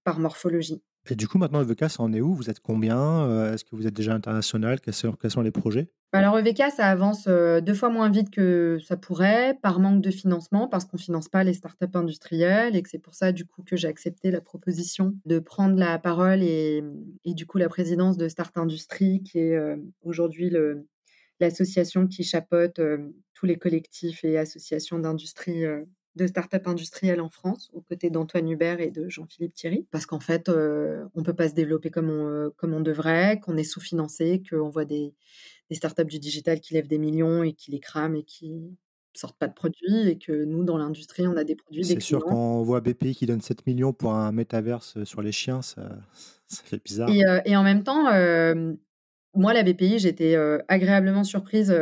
[0.03, 0.83] par morphologie.
[1.11, 2.35] Et du coup, maintenant, EVK, ça en est où?
[2.35, 2.99] Vous êtes combien?
[2.99, 4.81] Euh, Est-ce que vous êtes déjà international?
[4.81, 5.91] Quels sont, quels sont, les projets?
[6.13, 10.11] Bah, Alors, EVK, ça avance deux fois moins vite que ça pourrait, par manque de
[10.11, 13.45] financement, parce qu'on ne finance pas les startups industrielles, et que c'est pour ça, du
[13.45, 16.83] coup, que j'ai accepté la proposition de prendre la parole et,
[17.27, 19.59] et du coup, la présidence de Start Industrie, qui est
[20.03, 20.87] aujourd'hui le,
[21.41, 22.81] l'association qui chapeaute
[23.35, 25.65] tous les collectifs et associations d'industrie
[26.17, 30.21] de start-up industrielles en France, aux côtés d'Antoine Hubert et de Jean-Philippe Thierry, parce qu'en
[30.21, 30.53] fait, on
[31.17, 34.85] ne peut pas se développer comme on, comme on devrait, qu'on est sous-financé, qu'on voit
[34.85, 35.15] des,
[35.71, 38.77] des start-up du digital qui lèvent des millions et qui les crament et qui
[39.17, 42.25] sortent pas de produits, et que nous, dans l'industrie, on a des produits, C'est sûr,
[42.25, 45.89] quand on voit BPI qui donne 7 millions pour un métaverse sur les chiens, ça,
[46.49, 47.09] ça fait bizarre.
[47.11, 48.07] Et, et en même temps,
[49.35, 50.37] moi, la BPI, j'étais
[50.69, 51.75] agréablement surprise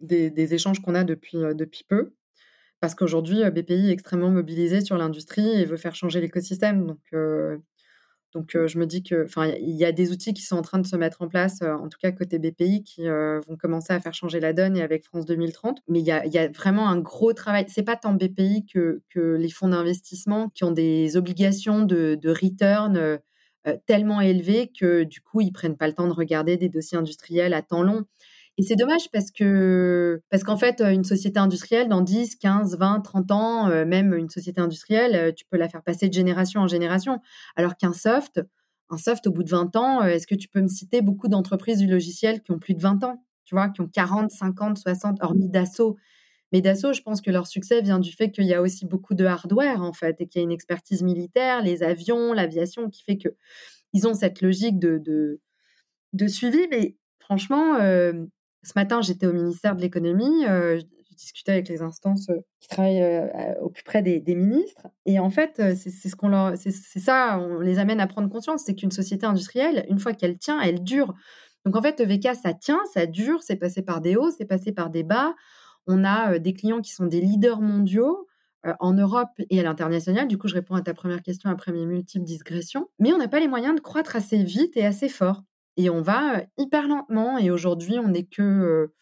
[0.00, 2.14] des, échanges qu'on a depuis, peu,
[2.80, 6.96] parce qu'aujourd'hui, BPI est extrêmement mobilisé sur l'industrie et veut faire changer l'écosystème.
[8.34, 10.78] Donc, je me dis que, enfin, il y a des outils qui sont en train
[10.78, 14.14] de se mettre en place, en tout cas côté BPI, qui vont commencer à faire
[14.14, 15.82] changer la donne et avec France 2030.
[15.88, 17.66] Mais il y a, vraiment un gros travail.
[17.68, 23.18] C'est pas tant BPI que, les fonds d'investissement qui ont des obligations de, return euh,
[23.86, 27.54] tellement élevés que du coup, ils prennent pas le temps de regarder des dossiers industriels
[27.54, 28.04] à temps long.
[28.58, 33.00] Et c'est dommage parce que parce qu'en fait, une société industrielle, dans 10, 15, 20,
[33.00, 36.60] 30 ans, euh, même une société industrielle, euh, tu peux la faire passer de génération
[36.60, 37.18] en génération.
[37.56, 38.42] Alors qu'un soft,
[38.90, 41.78] un soft, au bout de 20 ans, est-ce que tu peux me citer beaucoup d'entreprises
[41.78, 45.22] du logiciel qui ont plus de 20 ans, tu vois, qui ont 40, 50, 60,
[45.22, 45.96] hormis Dassault?
[46.52, 49.14] Mais Dassault, je pense que leur succès vient du fait qu'il y a aussi beaucoup
[49.14, 53.02] de hardware, en fait, et qu'il y a une expertise militaire, les avions, l'aviation, qui
[53.02, 55.00] fait qu'ils ont cette logique de,
[56.12, 56.68] de, suivi.
[56.70, 58.12] Mais franchement, euh,
[58.62, 62.68] ce matin, j'étais au ministère de l'économie, euh, je discutais avec les instances euh, qui
[62.68, 63.30] travaillent
[63.62, 64.88] au plus près des, ministres.
[65.06, 68.64] Et en fait, c'est ce qu'on leur, c'est ça, on les amène à prendre conscience,
[68.66, 71.14] c'est qu'une société industrielle, une fois qu'elle tient, elle dure.
[71.64, 74.72] Donc en fait, EVK, ça tient, ça dure, c'est passé par des hauts, c'est passé
[74.72, 75.34] par des bas.
[75.86, 78.26] On a des clients qui sont des leaders mondiaux
[78.80, 80.28] en Europe et à l'international.
[80.28, 82.88] Du coup, je réponds à ta première question après mes multiples digressions.
[83.00, 85.42] Mais on n'a pas les moyens de croître assez vite et assez fort.
[85.76, 87.38] Et on va hyper lentement.
[87.38, 88.92] Et aujourd'hui, on n'est que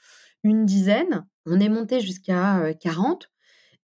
[0.43, 1.27] une dizaine.
[1.47, 3.31] On est monté jusqu'à 40.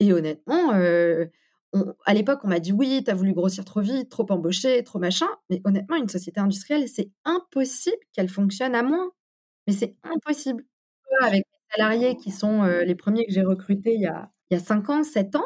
[0.00, 4.24] Et honnêtement, à l'époque, on m'a dit oui, tu as voulu grossir trop vite, trop
[4.30, 5.28] embaucher, trop machin.
[5.50, 9.10] Mais honnêtement, une société industrielle, c'est impossible qu'elle fonctionne à moins.
[9.66, 10.64] Mais c'est impossible.
[11.22, 14.62] Avec salariés qui sont les premiers que j'ai recrutés il y a, il y a
[14.62, 15.44] 5 ans, 7 ans,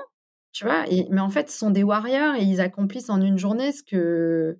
[0.52, 0.84] tu vois.
[0.90, 3.82] Et, mais en fait, ce sont des warriors et ils accomplissent en une journée ce
[3.82, 4.58] que,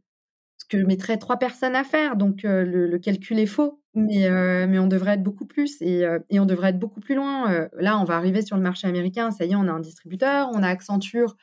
[0.58, 2.16] ce que mettraient trois personnes à faire.
[2.16, 3.82] Donc, le, calcul est faux.
[3.94, 4.30] Mais,
[4.68, 7.68] mais on devrait être beaucoup plus et, et, on devrait être beaucoup plus loin.
[7.76, 9.32] là, on va arriver sur le marché américain.
[9.32, 10.48] Ça y est, on a un distributeur.
[10.54, 11.36] On a Accenture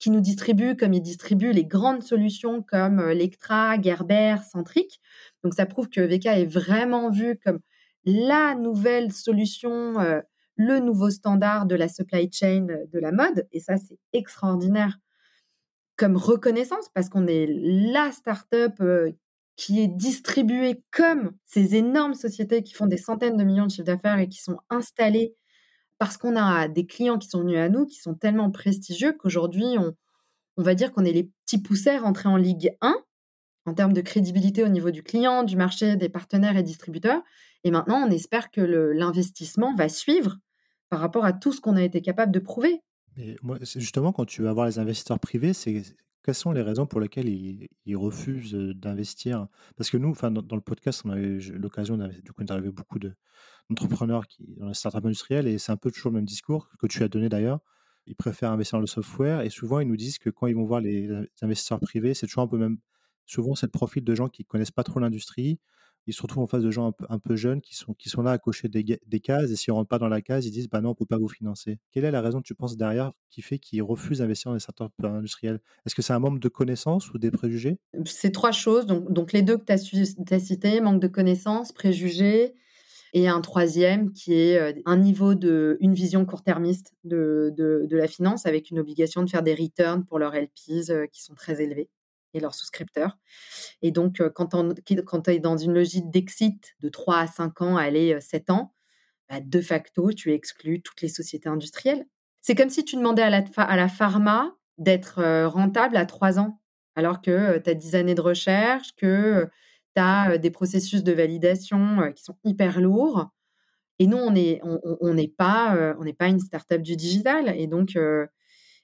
[0.00, 5.00] qui nous distribue comme il distribue les grandes solutions comme Lectra, Gerber, Centric.
[5.44, 7.60] Donc, ça prouve que VK est vraiment vu comme
[8.04, 10.20] la nouvelle solution, euh,
[10.56, 13.46] le nouveau standard de la supply chain euh, de la mode.
[13.52, 14.98] Et ça, c'est extraordinaire
[15.96, 19.12] comme reconnaissance parce qu'on est la start-up euh,
[19.56, 23.84] qui est distribuée comme ces énormes sociétés qui font des centaines de millions de chiffres
[23.84, 25.34] d'affaires et qui sont installées
[25.98, 29.76] parce qu'on a des clients qui sont venus à nous, qui sont tellement prestigieux qu'aujourd'hui,
[29.78, 29.94] on,
[30.56, 32.96] on va dire qu'on est les petits poussets rentrés en Ligue 1
[33.66, 37.22] en termes de crédibilité au niveau du client, du marché, des partenaires et distributeurs.
[37.64, 40.38] Et maintenant, on espère que l'investissement va suivre
[40.88, 42.82] par rapport à tout ce qu'on a été capable de prouver.
[43.16, 45.82] Mais moi, justement, quand tu vas voir les investisseurs privés, c'est
[46.22, 49.48] quelles sont les raisons pour lesquelles ils, refusent d'investir?
[49.76, 54.54] Parce que nous, enfin, dans, le podcast, on a eu l'occasion d'interviewer beaucoup d'entrepreneurs qui
[54.56, 57.08] dans la startup industrielle et c'est un peu toujours le même discours que tu as
[57.08, 57.60] donné d'ailleurs.
[58.06, 60.64] Ils préfèrent investir dans le software et souvent ils nous disent que quand ils vont
[60.64, 61.08] voir les
[61.40, 62.78] investisseurs privés, c'est toujours un peu même.
[63.26, 65.60] Souvent, c'est le profil de gens qui connaissent pas trop l'industrie,
[66.06, 68.68] ils se retrouvent en face de gens un peu, jeunes qui sont, là à cocher
[68.68, 70.92] des, cases et s'ils ne rentrent pas dans la case, ils disent bah non, on
[70.92, 71.78] ne peut pas vous financer.
[71.92, 74.92] Quelle est la raison, tu penses, derrière qui fait qu'ils refusent d'investir dans les startups
[75.02, 77.78] industriels Est-ce que c'est un manque de connaissances ou des préjugés?
[78.04, 78.86] C'est trois choses.
[78.86, 82.54] Donc, les deux que tu as, cités manque de connaissances, préjugés.
[83.14, 88.46] Et un troisième qui est euh, un niveau de, une vision court-termiste de la finance
[88.46, 91.90] avec une obligation de faire des returns pour leurs LPs euh, qui sont très élevés.
[92.34, 93.18] Et leurs souscripteurs.
[93.82, 97.76] Et donc, euh, quand tu es dans une logique d'exit de 3 à 5 ans,
[97.76, 98.74] allez, 7 ans,
[99.28, 102.06] bah, de facto, tu exclus toutes les sociétés industrielles.
[102.40, 106.60] C'est comme si tu demandais à la, à la pharma d'être rentable à 3 ans,
[106.96, 109.48] alors que tu as 10 années de recherche, que
[109.94, 113.30] tu as des processus de validation qui sont hyper lourds.
[113.98, 117.54] Et nous, on n'est on, n'est pas, on pas une start-up du digital.
[117.56, 117.96] Et donc,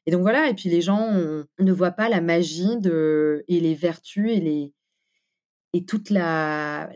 [0.09, 0.49] et donc voilà.
[0.49, 2.79] Et puis les gens ne voient pas la magie
[3.47, 4.73] et les vertus et les
[5.75, 6.89] et la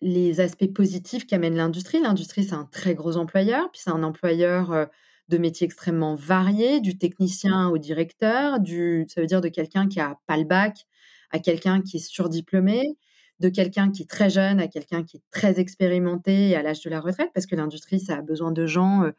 [0.00, 2.00] les aspects positifs qu'amène l'industrie.
[2.00, 4.88] L'industrie, c'est un très gros employeur, puis c'est un employeur
[5.28, 10.00] de métiers extrêmement variés, du technicien au directeur, du, ça veut dire de quelqu'un qui
[10.00, 10.86] a pas le bac
[11.32, 12.96] à quelqu'un qui est surdiplômé,
[13.40, 16.88] de quelqu'un qui est très jeune à quelqu'un qui est très expérimenté à l'âge de
[16.88, 19.10] la retraite, parce que l'industrie, ça a besoin de gens euh,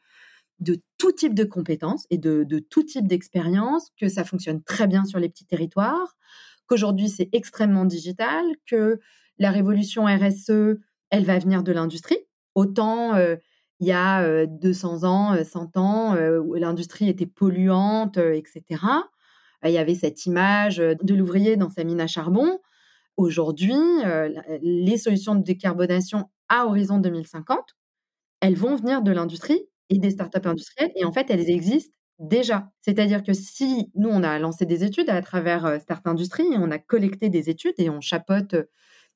[0.59, 5.05] de tout type de compétences et de, tout type d'expérience, que ça fonctionne très bien
[5.05, 6.15] sur les petits territoires,
[6.67, 8.99] qu'aujourd'hui c'est extrêmement digital, que
[9.39, 10.77] la révolution RSE,
[11.09, 12.19] elle va venir de l'industrie.
[12.55, 13.35] Autant euh,
[13.79, 18.63] il y a 200 ans, 100 ans, où l'industrie était polluante, etc.
[19.65, 22.59] Il y avait cette image de l'ouvrier dans sa mine à charbon.
[23.17, 23.75] Aujourd'hui,
[24.61, 27.75] les solutions de décarbonation à horizon 2050,
[28.39, 30.91] elles vont venir de l'industrie et des startups industrielles.
[30.95, 32.71] Et en fait, elles existent déjà.
[32.81, 36.79] C'est-à-dire que si nous, on a lancé des études à travers Start Industrie, on a
[36.79, 38.55] collecté des études et on chapeaute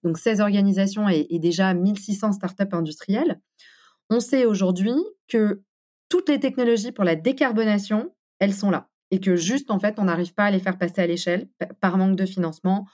[0.03, 3.39] donc 16 organisations et, et déjà 1600 startups industrielles,
[4.10, 4.95] on sait aujourd'hui
[5.27, 5.62] que
[6.10, 8.89] toutes les technologies pour la décarbonation, elles sont là.
[9.12, 11.49] Et que juste, en fait, on n'arrive pas à les faire passer à l'échelle
[11.80, 12.88] par manque de financement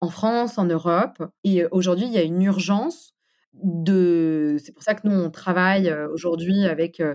[0.00, 1.22] en France, en Europe.
[1.44, 3.14] Et euh, aujourd'hui, il y a une urgence
[3.62, 4.56] de.
[4.62, 7.14] C'est pour ça que nous, on travaille euh, aujourd'hui avec euh,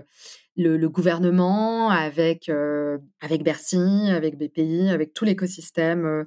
[0.56, 2.50] le, gouvernement, avec,
[3.20, 6.26] avec Bercy, avec BPI, avec tout l'écosystème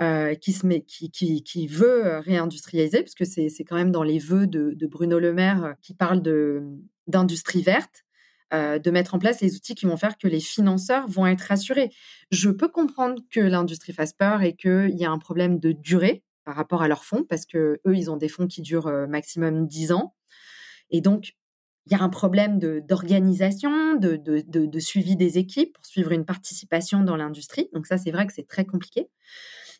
[0.00, 5.18] euh, qui, veut euh, réindustrialiser, parce que c'est quand même dans les vœux de, Bruno
[5.18, 6.20] Le Maire euh, qui parle
[7.06, 8.04] d'industrie verte,
[8.52, 11.42] euh, de mettre en place les outils qui vont faire que les financeurs vont être
[11.42, 11.90] rassurés.
[12.30, 16.24] Je peux comprendre que l'industrie fasse peur et qu'il y a un problème de durée
[16.44, 19.66] par rapport à leurs fonds, parce que eux, ils ont des fonds qui durent maximum
[19.66, 20.14] 10 ans.
[20.90, 21.34] Et donc,
[21.86, 26.24] il y a un problème d'organisation, de, de, de, suivi des équipes pour suivre une
[26.24, 27.68] participation dans l'industrie.
[27.74, 29.10] Donc ça, c'est vrai que c'est très compliqué.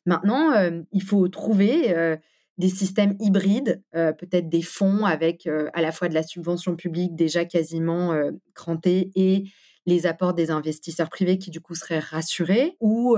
[0.05, 1.95] Maintenant, euh, il faut trouver
[2.59, 7.45] des systèmes hybrides, peut-être des fonds avec à la fois de la subvention publique déjà
[7.47, 8.15] quasiment
[8.55, 9.45] crantée et
[9.87, 13.17] les apports des investisseurs privés qui du coup seraient rassurés, ou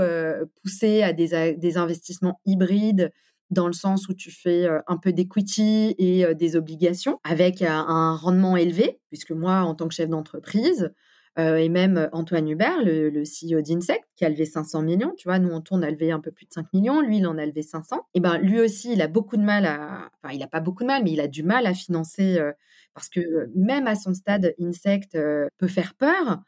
[0.63, 3.13] pousser à des, des, investissements hybrides
[3.51, 8.57] dans le sens où tu fais un peu d'equity et des obligations avec un rendement
[8.57, 10.91] élevé, puisque moi, en tant que chef d'entreprise,
[11.39, 15.13] euh, et même euh, Antoine Hubert, le, CEO d'Insect, qui a levé 500 millions.
[15.19, 17.01] Tu vois, nous, on tourne à lever un peu plus de 5 millions.
[17.03, 18.07] Lui, il en a levé 500.
[18.15, 20.11] Et ben, lui aussi, il a beaucoup de mal à.
[20.23, 22.53] Enfin, il n'a pas beaucoup de mal, mais il a du mal à financer euh,
[22.95, 25.19] parce que même à son stade, Insect
[25.59, 26.41] peut faire peur.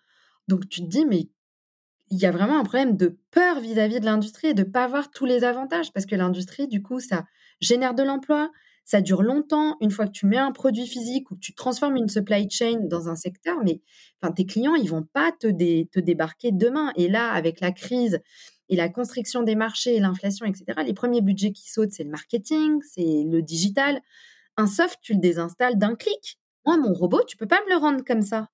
[0.48, 1.28] Donc, tu te dis, mais
[2.10, 4.84] il y a vraiment un problème de peur vis-à-vis de l'industrie et de ne pas
[4.84, 7.24] avoir tous les avantages parce que l'industrie, du coup, ça
[7.60, 8.50] génère de l'emploi,
[8.84, 9.76] ça dure longtemps.
[9.80, 12.80] Une fois que tu mets un produit physique ou que tu transformes une supply chain
[12.84, 13.80] dans un secteur, mais
[14.34, 16.92] tes clients, ils vont pas te, te débarquer demain.
[16.96, 18.20] Et là, avec la crise
[18.70, 22.10] et la constriction des marchés et l'inflation, etc., les premiers budgets qui sautent, c'est le
[22.10, 24.00] marketing, c'est le digital.
[24.56, 26.38] Un soft, tu le désinstalles d'un clic.
[26.64, 28.48] Moi, mon robot, tu peux pas me le rendre comme ça.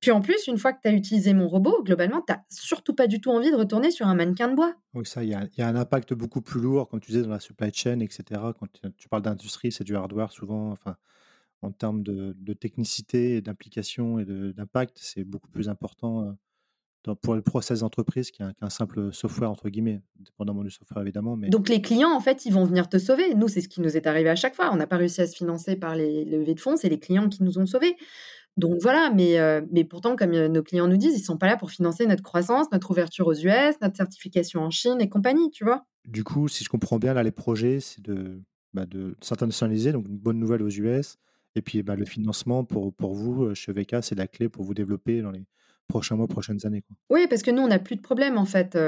[0.00, 2.94] Puis en plus, une fois que tu as utilisé mon robot, globalement, tu n'as surtout
[2.94, 4.74] pas du tout envie de retourner sur un mannequin de bois.
[4.94, 7.40] Oui, ça, il y, a un impact beaucoup plus lourd, comme tu disais, dans la
[7.40, 8.40] supply chain, etc.
[8.58, 10.70] Quand tu parles d'industrie, c'est du hardware souvent.
[10.70, 10.96] Enfin,
[11.62, 16.36] en termes de, technicité d'implication et d'impact, c'est beaucoup plus important
[17.06, 21.36] euh, pour le process d'entreprise qu'un simple software, entre guillemets, dépendamment du software évidemment.
[21.36, 21.48] Mais...
[21.48, 23.34] Donc les clients, en fait, ils vont venir te sauver.
[23.34, 24.70] Nous, c'est ce qui nous est arrivé à chaque fois.
[24.72, 27.28] On n'a pas réussi à se financer par les levées de fonds, c'est les clients
[27.28, 27.96] qui nous ont sauvés.
[28.56, 31.46] Donc voilà, mais, euh, mais pourtant, comme euh, nos clients nous disent, ils sont pas
[31.46, 35.50] là pour financer notre croissance, notre ouverture aux US, notre certification en Chine et compagnie,
[35.50, 35.86] tu vois.
[36.06, 38.42] Du coup, si je comprends bien, là, les projets, c'est de,
[38.74, 41.16] bah, de s'internationaliser, donc une bonne nouvelle aux US.
[41.56, 44.64] Et puis bah, le financement pour, pour vous, euh, chez VK, c'est la clé pour
[44.64, 45.44] vous développer dans les
[45.88, 46.82] prochains mois, prochaines années.
[46.82, 46.96] Quoi.
[47.10, 48.78] Oui, parce que nous, on n'a plus de problème en fait.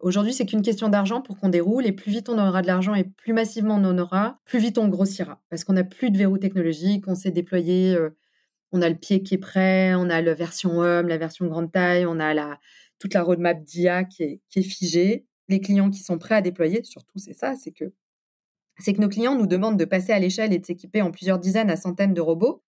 [0.00, 1.86] Aujourd'hui, c'est qu'une question d'argent pour qu'on déroule.
[1.86, 4.76] Et plus vite on aura de l'argent et plus massivement on en aura, plus vite
[4.76, 5.40] on grossira.
[5.48, 7.96] Parce qu'on n'a plus de verrou technologique, on s'est déployé
[8.72, 11.72] on a le pied qui est prêt, on a la version homme, la version grande
[11.72, 12.58] taille, on a la,
[12.98, 15.26] toute la roadmap d'IA qui est, qui est figée.
[15.48, 17.92] Les clients qui sont prêts à déployer, surtout, c'est ça, c'est que,
[18.78, 21.38] c'est que nos clients nous demandent de passer à l'échelle et de s'équiper en plusieurs
[21.38, 22.62] dizaines à centaines de robots.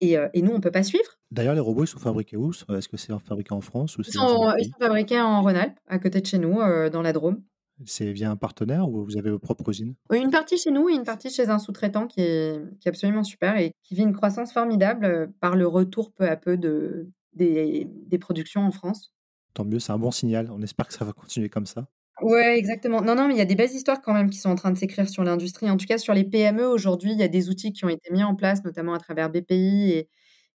[0.00, 1.18] Et, euh, et nous, on ne peut pas suivre.
[1.30, 4.12] D'ailleurs, les robots, ils sont fabriqués où Est-ce que c'est fabriqué en France ou ils,
[4.12, 7.42] sont, fabriqués en Rhône-Alpes, à côté de chez nous, euh, dans la Drôme.
[7.84, 10.94] C'est via un partenaire ou vous avez vos propres usines Une partie chez nous et
[10.94, 14.14] une partie chez un sous-traitant qui est, qui est absolument super et qui vit une
[14.14, 19.12] croissance formidable par le retour peu à peu de, des, des productions en France.
[19.54, 20.50] Tant mieux, c'est un bon signal.
[20.50, 21.86] On espère que ça va continuer comme ça.
[22.22, 23.02] Ouais, exactement.
[23.02, 24.70] Non, non, mais il y a des belles histoires quand même qui sont en train
[24.70, 25.68] de s'écrire sur l'industrie.
[25.68, 28.10] En tout cas, sur les PME aujourd'hui, il y a des outils qui ont été
[28.10, 30.08] mis en place, notamment à travers BPI et,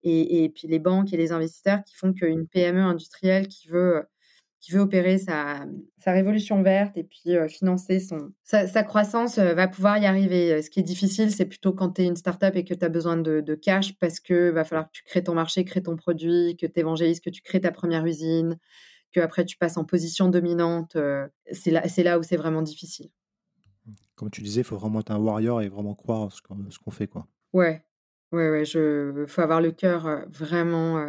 [0.05, 4.05] et, et puis les banques et les investisseurs qui font qu'une PME industrielle qui veut
[4.61, 5.67] qui veut opérer sa,
[5.99, 10.07] sa révolution verte et puis euh, financer son, sa, sa croissance euh, va pouvoir y
[10.07, 10.63] arriver.
[10.63, 12.89] Ce qui est difficile, c'est plutôt quand tu es une startup et que tu as
[12.89, 15.97] besoin de, de, cash parce que va falloir que tu crées ton marché, crées ton
[15.97, 18.59] produit, que tu évangélises, que tu crées ta première usine,
[19.13, 20.97] que après tu passes en position dominante.
[20.97, 23.11] Euh, c'est là, là où c'est vraiment difficile.
[24.17, 26.91] Comme tu disais, il faut vraiment être un warrior et vraiment croire ce qu'on, qu'on
[26.91, 27.07] fait.
[27.07, 27.29] Quoi.
[27.53, 27.85] Ouais,
[28.33, 28.65] ouais, ouais.
[28.65, 31.01] Il faut avoir le cœur vraiment,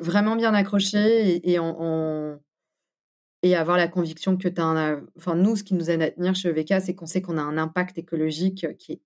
[0.00, 2.40] vraiment bien accroché et, et en
[3.42, 5.06] et avoir la conviction que tu as un.
[5.16, 7.42] Enfin, nous, ce qui nous aide à tenir chez EVK, c'est qu'on sait qu'on a
[7.42, 9.00] un impact écologique qui est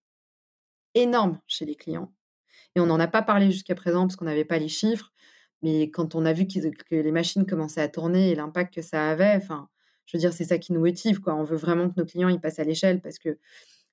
[0.95, 2.13] énorme chez les clients.
[2.75, 5.13] Et on n'en a pas parlé jusqu'à présent parce qu'on n'avait pas les chiffres.
[5.63, 9.11] Mais quand on a vu que les machines commençaient à tourner et l'impact que ça
[9.11, 9.69] avait, enfin,
[10.07, 11.21] je veux dire, c'est ça qui nous motive.
[11.21, 11.35] Quoi.
[11.35, 13.39] On veut vraiment que nos clients ils passent à l'échelle parce que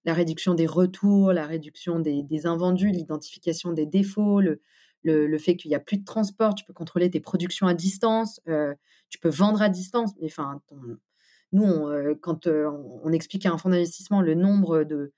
[0.06, 4.62] la réduction des retours, la réduction des, des invendus, l'identification des défauts, le,
[5.04, 8.42] le, fait qu'il n'y a plus de transport, tu peux contrôler tes productions à distance,
[8.48, 8.74] euh,
[9.10, 10.12] tu peux vendre à distance.
[10.24, 10.62] Enfin,
[11.52, 12.70] nous, euh, quand euh,
[13.04, 15.14] on, explique à un fonds d'investissement le nombre de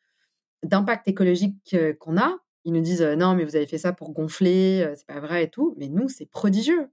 [0.63, 4.93] d'impacts écologiques qu'on a, ils nous disent non, mais vous avez fait ça pour gonfler,
[4.95, 5.73] c'est pas vrai et tout.
[5.77, 6.89] Mais nous, c'est prodigieux.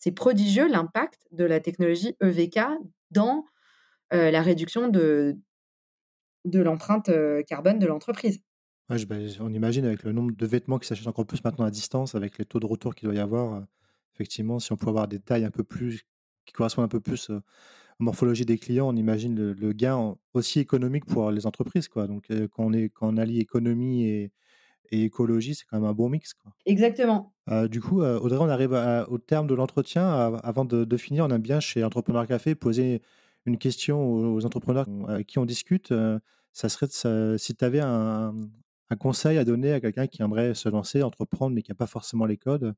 [0.00, 2.58] C'est prodigieux l'impact de la technologie EVK
[3.12, 3.44] dans
[4.10, 5.38] la réduction de
[6.52, 7.10] l'empreinte
[7.46, 8.40] carbone de l'entreprise.
[8.88, 8.96] Ouais,
[9.40, 12.38] on imagine avec le nombre de vêtements qui s'achètent encore plus maintenant à distance, avec
[12.38, 13.64] les taux de retour qu'il doit y avoir,
[14.14, 16.02] effectivement, si on peut avoir des tailles un peu plus
[16.44, 17.42] qui correspondent un peu plus, aux
[17.98, 22.06] morphologies des clients, on imagine le gain aussi économique pour les entreprises, quoi.
[22.06, 24.32] Donc, quand on est quand on allie économie et
[24.92, 26.52] et écologie, c'est quand même un bon mix, quoi.
[26.64, 27.32] Exactement.
[27.68, 28.72] du coup, Audrey, on arrive
[29.08, 30.08] au terme de l'entretien.
[30.44, 33.02] avant de finir, on aime bien chez Entrepreneur Café poser
[33.46, 34.00] une question
[34.34, 35.92] aux entrepreneurs avec qui on discute,
[36.52, 36.86] ça serait
[37.38, 38.32] si tu avais un
[38.90, 41.86] un conseil à donner à quelqu'un qui aimerait se lancer, entreprendre, mais qui n'a pas
[41.86, 42.74] forcément les codes,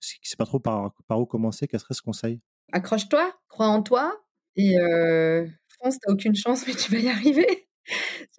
[0.00, 2.40] qui ne sait pas trop par, par où commencer, quel serait ce conseil?
[2.72, 4.20] Accroche-toi, crois en toi
[4.56, 5.46] et euh,
[5.80, 7.68] fonce, t'as aucune chance, mais tu vas y arriver.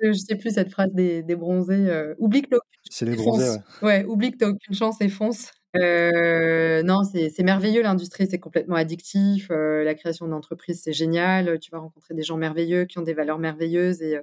[0.01, 1.89] je sais plus cette phrase des, des bronzés.
[1.89, 2.55] Euh, oublie que
[2.89, 4.05] C'est les bronzés, ouais.
[4.05, 5.51] Oublie que t'as aucune chance et fonce.
[5.75, 9.49] Euh, non, c'est merveilleux l'industrie, c'est complètement addictif.
[9.51, 11.59] Euh, la création d'entreprise, c'est génial.
[11.59, 14.19] Tu vas rencontrer des gens merveilleux qui ont des valeurs merveilleuses et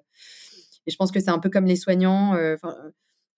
[0.87, 2.35] et je pense que c'est un peu comme les soignants.
[2.35, 2.75] Euh, enfin,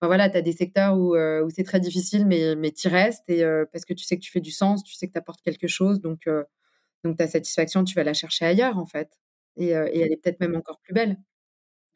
[0.02, 3.28] voilà, tu as des secteurs où, euh, où c'est très difficile, mais, mais tu restes
[3.28, 5.18] et, euh, parce que tu sais que tu fais du sens, tu sais que tu
[5.18, 6.00] apportes quelque chose.
[6.00, 6.28] Donc,
[7.16, 9.10] ta satisfaction, tu vas la chercher ailleurs, en fait.
[9.56, 11.16] Et, elle est peut-être même encore plus belle.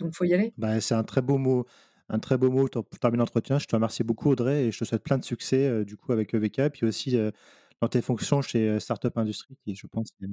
[0.01, 0.55] Donc, faut y aller.
[0.57, 1.67] Bah, c'est un très beau mot.
[2.09, 3.59] Un très beau mot pour terminer l'entretien.
[3.59, 6.35] Je te remercie beaucoup, Audrey, et je te souhaite plein de succès du coup avec
[6.35, 7.17] EVK, puis aussi
[7.81, 10.27] dans tes fonctions chez Startup Industrie, qui je pense est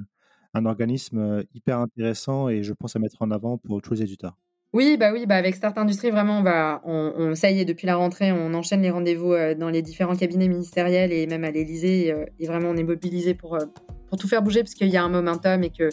[0.53, 4.35] un organisme hyper intéressant et je pense à mettre en avant pour tous les éditeurs.
[4.71, 7.87] Oui, bah oui, bah avec Start Industrie, vraiment, on va, on, ça y est, depuis
[7.87, 11.49] la rentrée, on enchaîne les rendez-vous euh, dans les différents cabinets ministériels et même à
[11.49, 12.11] l'Élysée.
[12.11, 13.65] Euh, et, vraiment, on est mobilisé pour, euh,
[14.07, 15.89] pour tout faire bouger parce qu'il y a un momentum et que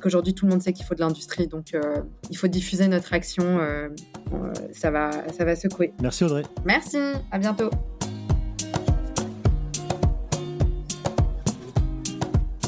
[0.00, 1.46] qu'aujourd'hui tout le monde sait qu'il faut de l'industrie.
[1.46, 1.72] Donc,
[2.28, 3.60] il faut diffuser notre action.
[4.72, 5.94] ça va, ça va secouer.
[6.02, 6.42] Merci Audrey.
[6.64, 6.98] Merci.
[7.30, 7.70] À bientôt.